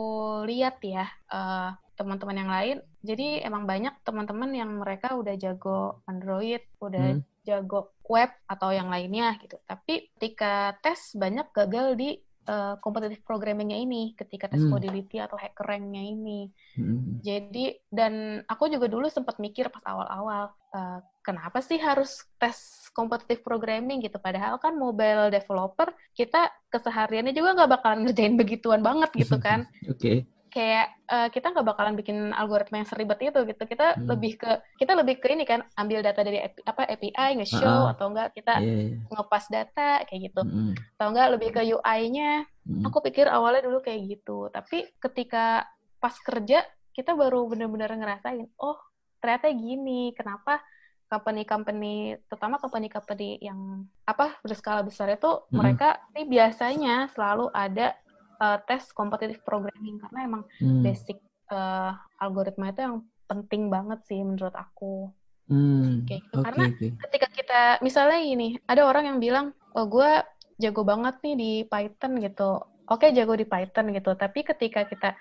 [0.49, 1.69] lihat ya eh,
[1.99, 2.77] teman-teman yang lain
[3.09, 7.23] jadi emang banyak teman-teman yang mereka udah jago Android udah Hmm.
[7.47, 9.57] jago web atau yang lainnya gitu.
[9.71, 12.09] Tapi ketika tes banyak gagal di
[12.49, 14.73] uh, competitive programmingnya ini ketika tes Hmm.
[14.73, 16.49] codility atau hacker rank-nya ini.
[16.79, 17.21] Mm-mm.
[17.25, 23.41] Jadi dan aku juga dulu sempat mikir pas awal-awal eh, kenapa sih harus tes competitive
[23.43, 29.41] programming gitu padahal kan mobile developer kita kesehariannya juga nggak bakalan ngerjain begituan banget gitu
[29.41, 30.27] kan Oke.
[30.55, 34.07] Kayak eh, kita nggak bakalan bikin algoritma yang seribet itu gitu kita Hmm.
[34.07, 37.91] lebih ke kita lebih ke ini kan ambil data dari API, apa API nge-show Ah,
[37.91, 37.93] ah.
[37.93, 38.97] atau enggak kita Iya, iya.
[39.11, 40.71] ngepas data kayak gitu Mm-mm.
[40.95, 42.87] atau enggak lebih ke UI-nya Mm-mm.
[42.87, 45.67] aku pikir awalnya dulu kayak gitu tapi ketika
[45.99, 46.63] pas kerja
[46.95, 48.79] kita baru bener-bener ngerasain oh
[49.19, 50.63] ternyata gini kenapa
[51.09, 51.95] company-company
[52.27, 53.59] terutama company-company yang
[54.05, 55.51] apa berskala besar itu Mm-mm.
[55.51, 57.95] mereka ini biasanya selalu ada
[58.39, 60.83] uh, tes competitive programming karena emang Mm.
[60.83, 61.19] basic
[61.51, 65.11] uh, algoritma itu yang penting banget sih menurut aku
[65.45, 66.09] Mm.
[66.09, 66.37] Kayak gitu.
[66.41, 66.87] Oke, Karena oke.
[67.05, 70.11] ketika kita misalnya gini ada orang yang bilang oh gue
[70.57, 75.13] jago banget nih di Python gitu oke jago di Python gitu tapi ketika kita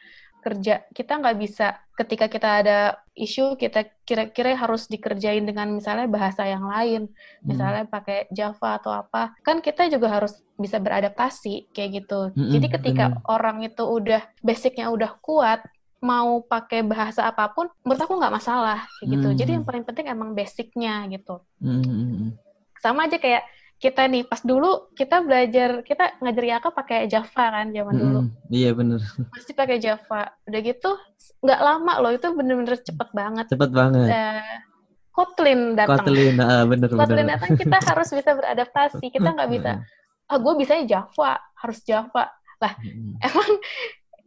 [0.43, 2.77] kerja kita nggak bisa ketika kita ada
[3.15, 7.07] isu kita kira-kira harus dikerjain dengan misalnya bahasa yang lain
[7.39, 7.47] Mm.
[7.47, 12.67] misalnya pakai Java atau apa kan kita juga harus bisa beradaptasi kayak gitu Mm-mm, jadi
[12.71, 13.23] ketika benar.
[13.25, 15.63] orang itu udah basicnya udah kuat
[15.99, 19.57] mau pakai bahasa apa pun menurut aku nggak masalah kayak gitu jadi Hmm.
[19.59, 22.29] yang paling penting emang basicnya gitu Mm, mm, mm.
[22.79, 23.43] sama aja kayak
[23.77, 28.19] kita nih pas dulu kita belajar kita ngajar Yaka pakai Java kan zaman dulu.
[28.23, 28.99] Mm, Iya bener.
[29.33, 30.31] pasti pakai Java.
[30.47, 30.91] Udah gitu
[31.43, 33.45] nggak lama loh itu bener-bener cepet banget.
[33.51, 34.07] Cepet banget.
[34.07, 34.55] Eh,
[35.13, 36.01] Kotlin datang.
[36.01, 37.37] Kotlin, ah, bener Kotlin bener.
[37.37, 39.05] datang kita harus bisa beradaptasi.
[39.11, 39.71] Kita nggak bisa
[40.23, 42.31] ah gue bisanya Java harus Java.
[42.63, 43.51] Mm, emang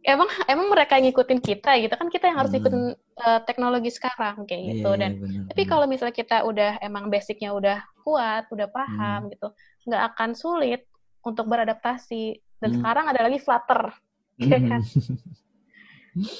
[0.07, 2.59] emang emang mereka ngikutin kita gitu kan kita yang harus Hmm.
[2.63, 5.69] ikutin eh, teknologi sekarang kayak Iya, gitu iya, dan bener, tapi bener.
[5.69, 8.77] kalau misalnya kita udah emang basicnya udah kuat udah Hmm.
[8.77, 9.47] paham gitu
[9.85, 10.81] nggak akan sulit
[11.21, 12.23] untuk beradaptasi
[12.57, 12.77] dan Hmm.
[12.79, 13.81] sekarang ada lagi Flutter
[14.39, 14.81] ya kan?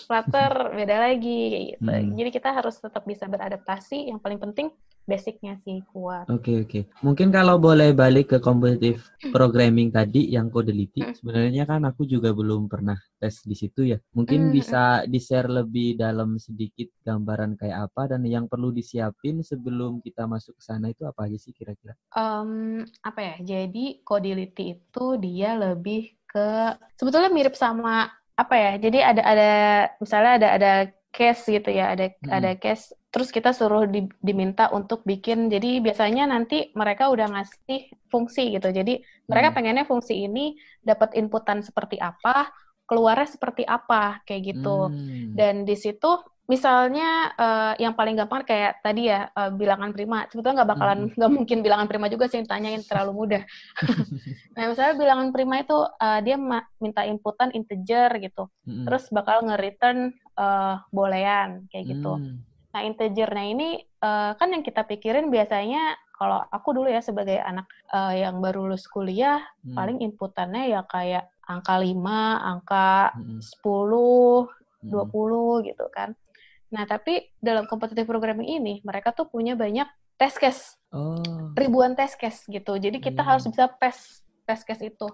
[0.07, 2.15] Flutter beda lagi kayak gitu Hmm.
[2.15, 4.71] jadi kita harus tetap bisa beradaptasi yang paling penting
[5.07, 6.79] basicnya sih kuat Oke oke.
[6.99, 8.99] Mungkin kalau boleh balik ke competitive
[9.31, 11.15] programming tadi yang codelity, Hmm.
[11.15, 13.97] sebenarnya kan aku juga belum pernah tes di situ ya.
[14.11, 14.53] Mungkin Hmm.
[14.53, 20.59] bisa di-share lebih dalam sedikit gambaran kayak apa dan yang perlu disiapin sebelum kita masuk
[20.59, 21.95] ke sana itu apa aja sih kira-kira?
[22.11, 28.97] Em, apa ya jadi codility itu dia lebih ke sebetulnya mirip sama apa ya jadi
[29.15, 29.49] ada ada
[30.03, 30.71] misalnya ada ada
[31.13, 32.31] case gitu ya ada Hmm.
[32.31, 37.89] ada case terus kita suruh di- diminta untuk bikin jadi biasanya nanti mereka udah ngasih
[38.13, 39.55] fungsi gitu jadi mereka Hmm.
[39.57, 40.53] pengennya fungsi ini
[40.85, 42.53] dapat inputan seperti apa
[42.85, 45.33] keluarnya seperti apa kayak gitu Hmm.
[45.33, 46.07] dan di situ
[46.47, 51.31] misalnya eh, yang paling gampang kayak tadi ya eh, bilangan prima sebetulnya nggak bakalan nggak
[51.33, 53.41] mungkin bilangan prima juga sih yang ditanyain terlalu mudah
[54.55, 56.37] nah misalnya bilangan prima itu eh, dia
[56.79, 58.85] minta inputan integer gitu Mm-mm.
[58.87, 62.46] terus bakal nge-return eh, boolean kayak gitu Hmm.
[62.77, 67.65] Nah integernya ini eh, kan yang kita pikirin biasanya kalau aku dulu ya sebagai anak
[67.89, 69.73] eh, yang baru lulus kuliah Hmm.
[69.73, 73.41] paling inputannya ya kayak angka 5, angka Mm-mm.
[73.41, 74.45] 10
[74.85, 75.09] Mm-mm.
[75.09, 76.13] 20 gitu kan.
[76.71, 80.63] Nah, tapi dalam competitive programming ini mereka tuh punya banyak test case,
[80.93, 81.51] Oh.
[81.57, 82.77] ribuan test case gitu.
[82.79, 83.29] Jadi kita Hmm.
[83.35, 85.07] harus bisa pass test case itu.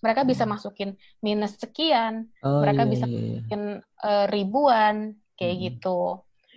[0.00, 0.56] Mereka bisa Hmm.
[0.56, 0.90] masukin
[1.20, 3.24] minus sekian, Oh, mereka iya, bisa iya, iya.
[3.44, 3.62] masukin
[4.08, 4.94] eh, ribuan
[5.36, 5.64] kayak Hmm.
[5.68, 6.00] gitu.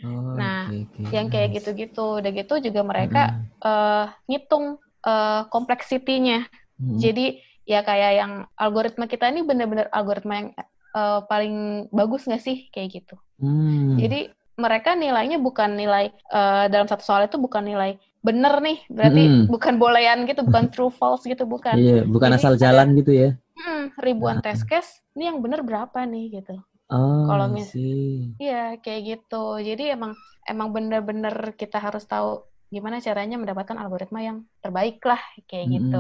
[0.01, 1.13] Oh, Nah, oke, oke.
[1.13, 2.05] Yang kayak gitu-gitu.
[2.17, 3.45] Udah gitu juga mereka Mm-mm.
[3.61, 4.65] eh, ngitung
[5.01, 6.45] eh, kompleksitinya.
[6.77, 6.97] Mm-mm.
[6.97, 7.25] Jadi
[7.63, 10.49] ya kayak yang algoritma kita ini benar-benar algoritma yang
[10.91, 11.55] eh, paling
[11.89, 13.15] bagus nggak sih kayak gitu.
[13.37, 13.97] Hmm.
[13.97, 19.23] Jadi mereka nilainya bukan nilai eh, dalam satu soal itu bukan nilai bener nih, berarti
[19.25, 19.45] Mm-mm.
[19.49, 21.73] bukan boolean gitu, bukan true false gitu, bukan.
[21.73, 23.29] Iya, bukan Jadi asal ada- jalan gitu ya.
[23.57, 24.45] Hmm, ribuan Ah.
[24.45, 26.53] test case, ini yang bener berapa nih gitu.
[26.91, 28.35] Oh, Kalau I mis- see.
[28.41, 29.35] Iya, kayak gitu.
[29.69, 30.11] Jadi emang
[30.51, 32.29] emang bener-bener kita harus tahu
[32.73, 35.97] gimana caranya mendapatkan algoritma yang terbaik lah kayak gitu.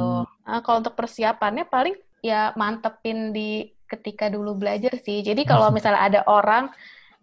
[0.47, 5.21] Nah, kalau untuk persiapannya paling ya mantepin di ketika dulu belajar sih.
[5.21, 6.65] Jadi kalau misalnya ada orang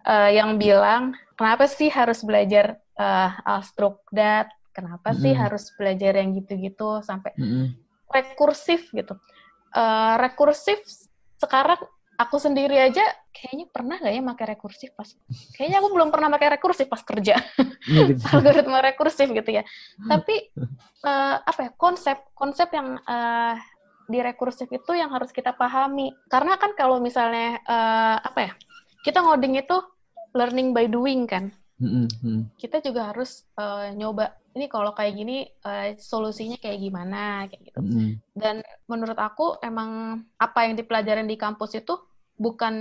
[0.06, 4.46] eh, yang bilang kenapa sih harus belajar eh, Alstrukdat?
[4.76, 5.42] Kenapa sih Mm-mm.
[5.42, 7.74] harus belajar yang gitu-gitu sampai Mm-mm.
[8.08, 9.14] rekursif gitu?
[9.74, 10.80] Eh, rekursif
[11.38, 11.78] sekarang
[12.18, 15.06] aku sendiri aja kayaknya pernah nggak ya pakai rekursif pas
[15.54, 17.38] kayaknya aku belum pernah pakai rekursif pas kerja
[17.86, 18.22] Iya gitu.
[18.34, 19.62] algoritma rekursif gitu ya.
[20.02, 20.34] Tapi
[21.08, 23.54] eh, apa ya konsep konsep yang eh,
[24.08, 26.10] di rekursif itu yang harus kita pahami.
[26.26, 28.52] Karena kan kalau misalnya eh, apa ya
[29.06, 29.78] kita ngoding itu
[30.34, 31.54] learning by doing kan.
[31.78, 32.50] Mm.
[32.58, 37.78] kita juga harus eh, nyoba ini kalau kayak gini eh, solusinya kayak gimana kayak gitu.
[38.34, 41.94] Dan menurut aku emang apa yang dipelajarin di kampus itu
[42.38, 42.74] bukan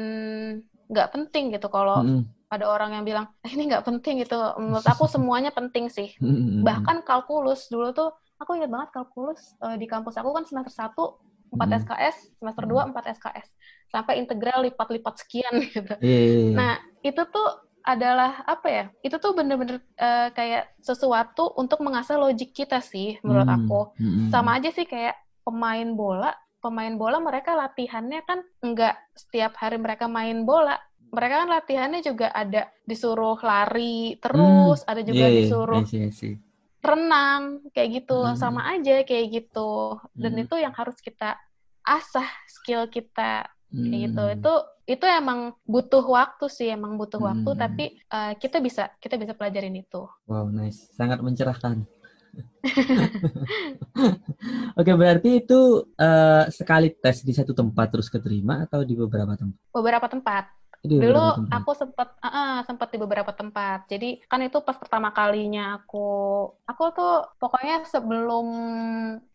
[0.91, 1.67] nggak penting gitu.
[1.67, 2.21] Kalau Mm-mm.
[2.47, 6.09] ada orang yang bilang "Eh, ini nggak penting gitu, menurut aku semuanya penting sih.
[6.21, 6.63] Mm-mm.
[6.63, 11.03] Bahkan kalkulus dulu tuh aku ingat banget kalkulus eh, di kampus aku kan semester 1
[11.47, 11.79] 4 Mm.
[11.79, 13.47] SKS, semester 2 4 SKS.
[13.91, 15.95] Sampai integral lipat-lipat sekian gitu.
[16.03, 16.55] Iya, iya, iya.
[16.57, 17.47] Nah, itu tuh
[17.87, 18.83] adalah apa ya?
[18.99, 23.79] Itu tuh bener-bener eh, kayak sesuatu untuk mengasah logik kita sih, menurut Mm, aku.
[23.99, 24.27] mm-mm.
[24.31, 25.15] Sama aja sih kayak
[25.47, 26.31] pemain bola.
[26.57, 30.73] Pemain bola mereka latihannya kan enggak setiap hari mereka main bola.
[31.07, 36.11] Mereka kan latihannya juga ada disuruh lari terus, ada juga Iya, iya, disuruh see, I
[36.11, 36.35] see.
[36.81, 38.19] renang kayak gitu.
[38.25, 38.35] Mm.
[38.35, 40.01] Sama aja kayak gitu.
[40.11, 40.43] Dan Mm.
[40.43, 41.37] itu yang harus kita
[41.81, 44.53] asah skill kita kayak gitu itu
[44.87, 47.59] itu emang butuh waktu sih emang butuh waktu Hmm.
[47.59, 50.87] tapi uh, kita bisa kita bisa pelajarin itu Wow, nice.
[50.95, 51.83] Sangat mencerahkan.
[54.79, 55.59] Oke, berarti itu
[55.97, 59.57] eh, sekali tes di satu tempat terus keterima atau di beberapa tempat?
[59.73, 60.43] beberapa tempat
[60.87, 65.75] Dulu aku sempat ah, ah, sempat di beberapa tempat jadi kan itu pas pertama kalinya
[65.77, 66.07] aku
[66.63, 68.47] aku tuh pokoknya sebelum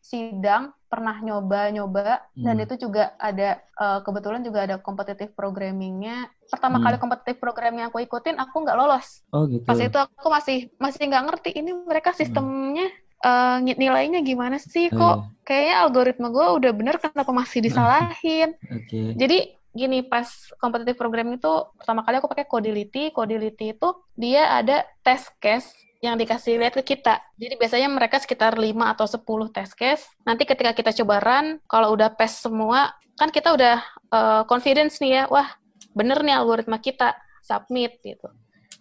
[0.02, 2.64] sidang pernah nyoba nyoba dan Hmm.
[2.68, 6.84] itu juga ada uh, kebetulan juga ada competitive programmingnya pertama Hmm.
[6.84, 9.64] kali competitive program yang aku ikutin aku nggak lolos Oh, gitu.
[9.64, 12.92] pas itu aku masih masih nggak ngerti ini mereka sistemnya
[13.22, 15.24] eh, ngi- nilainya gimana sih Oh, kok iya.
[15.46, 19.16] kayaknya algoritma gue udah bener kenapa masih disalahin Oke.
[19.16, 19.38] jadi
[19.72, 20.28] gini pas
[20.60, 26.18] kompetitif program itu pertama kali aku pakai Codility Codility itu dia ada test case yang
[26.18, 27.22] dikasih lihat ke kita.
[27.38, 30.02] Jadi biasanya mereka sekitar 5 atau 10 test case.
[30.26, 33.78] Nanti ketika kita coba run, kalau udah pass semua, kan kita udah
[34.10, 35.46] eh, confidence nih ya, wah
[35.94, 37.14] bener nih algoritma kita,
[37.46, 38.26] submit gitu.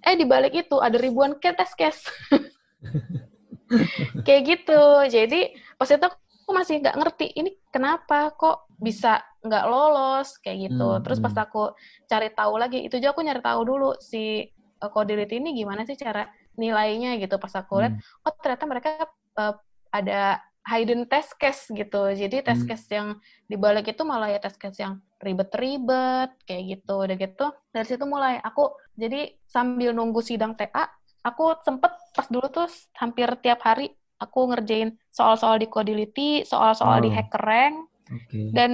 [0.02, 2.02] Eh di balik itu ada ribuan ke test case.
[4.26, 4.82] Kayak gitu.
[5.14, 6.08] Jadi pas itu
[6.42, 10.88] aku masih nggak ngerti ini kenapa kok bisa nggak lolos kayak gitu.
[10.98, 11.44] Hmm, Terus pas hmm.
[11.46, 11.64] aku
[12.06, 14.46] cari tahu lagi, itu juga aku nyari tahu dulu si
[14.80, 17.42] uh, Codility ini gimana sih cara nilainya gitu.
[17.42, 18.26] Pas aku lihat, Hmm.
[18.26, 18.90] oh ternyata mereka
[19.38, 19.56] uh,
[19.90, 22.14] ada hidden test case gitu.
[22.14, 22.70] Jadi test Hmm.
[22.70, 23.08] case yang
[23.50, 27.02] dibalik itu malah ya test case yang ribet-ribet kayak gitu.
[27.02, 30.86] Udah gitu dari situ mulai aku jadi sambil nunggu sidang TA,
[31.26, 33.90] aku sempet pas dulu tuh hampir tiap hari
[34.22, 37.16] aku ngerjain soal-soal di Codility, soal-soal di Oh.
[37.18, 37.76] HackerRank
[38.14, 38.54] Oke.
[38.54, 38.72] dan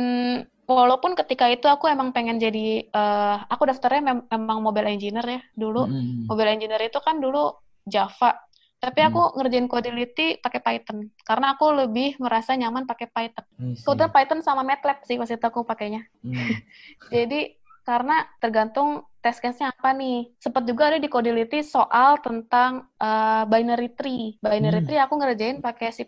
[0.68, 5.42] walaupun ketika itu aku emang pengen jadi eh, aku daftarnya mem- memang mobile engineer ya
[5.56, 5.88] dulu.
[5.88, 6.28] Mm-mm.
[6.28, 7.56] Mobile engineer itu kan dulu
[7.88, 8.36] Java.
[8.78, 9.10] Tapi Hmm.
[9.10, 13.46] aku ngerjain Codility pakai Python karena aku lebih merasa nyaman pakai Python.
[13.74, 16.06] Kebetulan Python sama MATLAB sih pas itu aku pakainya.
[16.22, 16.38] Hmm.
[17.16, 17.58] Jadi
[17.88, 18.90] karena tergantung
[19.24, 20.16] test case-nya apa nih.
[20.44, 22.72] Sempat juga ada di Codility soal tentang
[23.02, 24.38] eh, binary tree.
[24.44, 24.86] Binary Hmm.
[24.86, 26.02] tree aku ngerjain pakai C++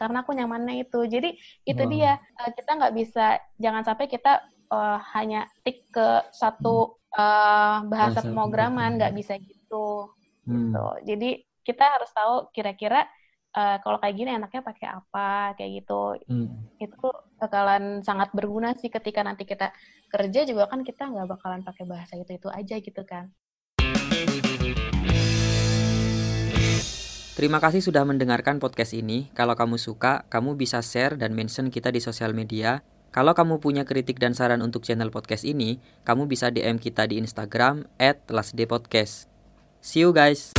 [0.00, 0.98] karena aku nyamannya itu.
[1.14, 1.28] Jadi
[1.70, 1.90] itu Wow.
[1.92, 3.24] dia eh, kita nggak bisa
[3.64, 4.30] jangan sampai kita
[4.74, 6.06] eh, hanya tik ke
[6.40, 8.94] satu eh, bahasa Bahasa pemrograman pemrograman.
[8.98, 10.10] nggak bisa gitu.
[10.46, 10.74] Hmm.
[10.74, 10.84] gitu.
[11.08, 11.26] Jadi
[11.64, 13.08] kita harus tahu kira-kira
[13.54, 16.66] eh, kalau kayak gini enaknya pakai apa kayak gitu Hmm.
[16.82, 19.70] itu bakalan sangat berguna sih ketika nanti kita
[20.10, 23.30] kerja juga kan kita nggak bakalan pakai bahasa itu itu aja gitu kan
[27.34, 29.26] Terima kasih sudah mendengarkan podcast ini.
[29.34, 32.86] Kalau kamu suka, kamu bisa share dan mention kita di sosial media.
[33.10, 37.18] Kalau kamu punya kritik dan saran untuk channel podcast ini, kamu bisa DM kita di
[37.18, 37.90] Instagram
[38.30, 39.26] @lastdaypodcast.
[39.82, 40.54] See you guys.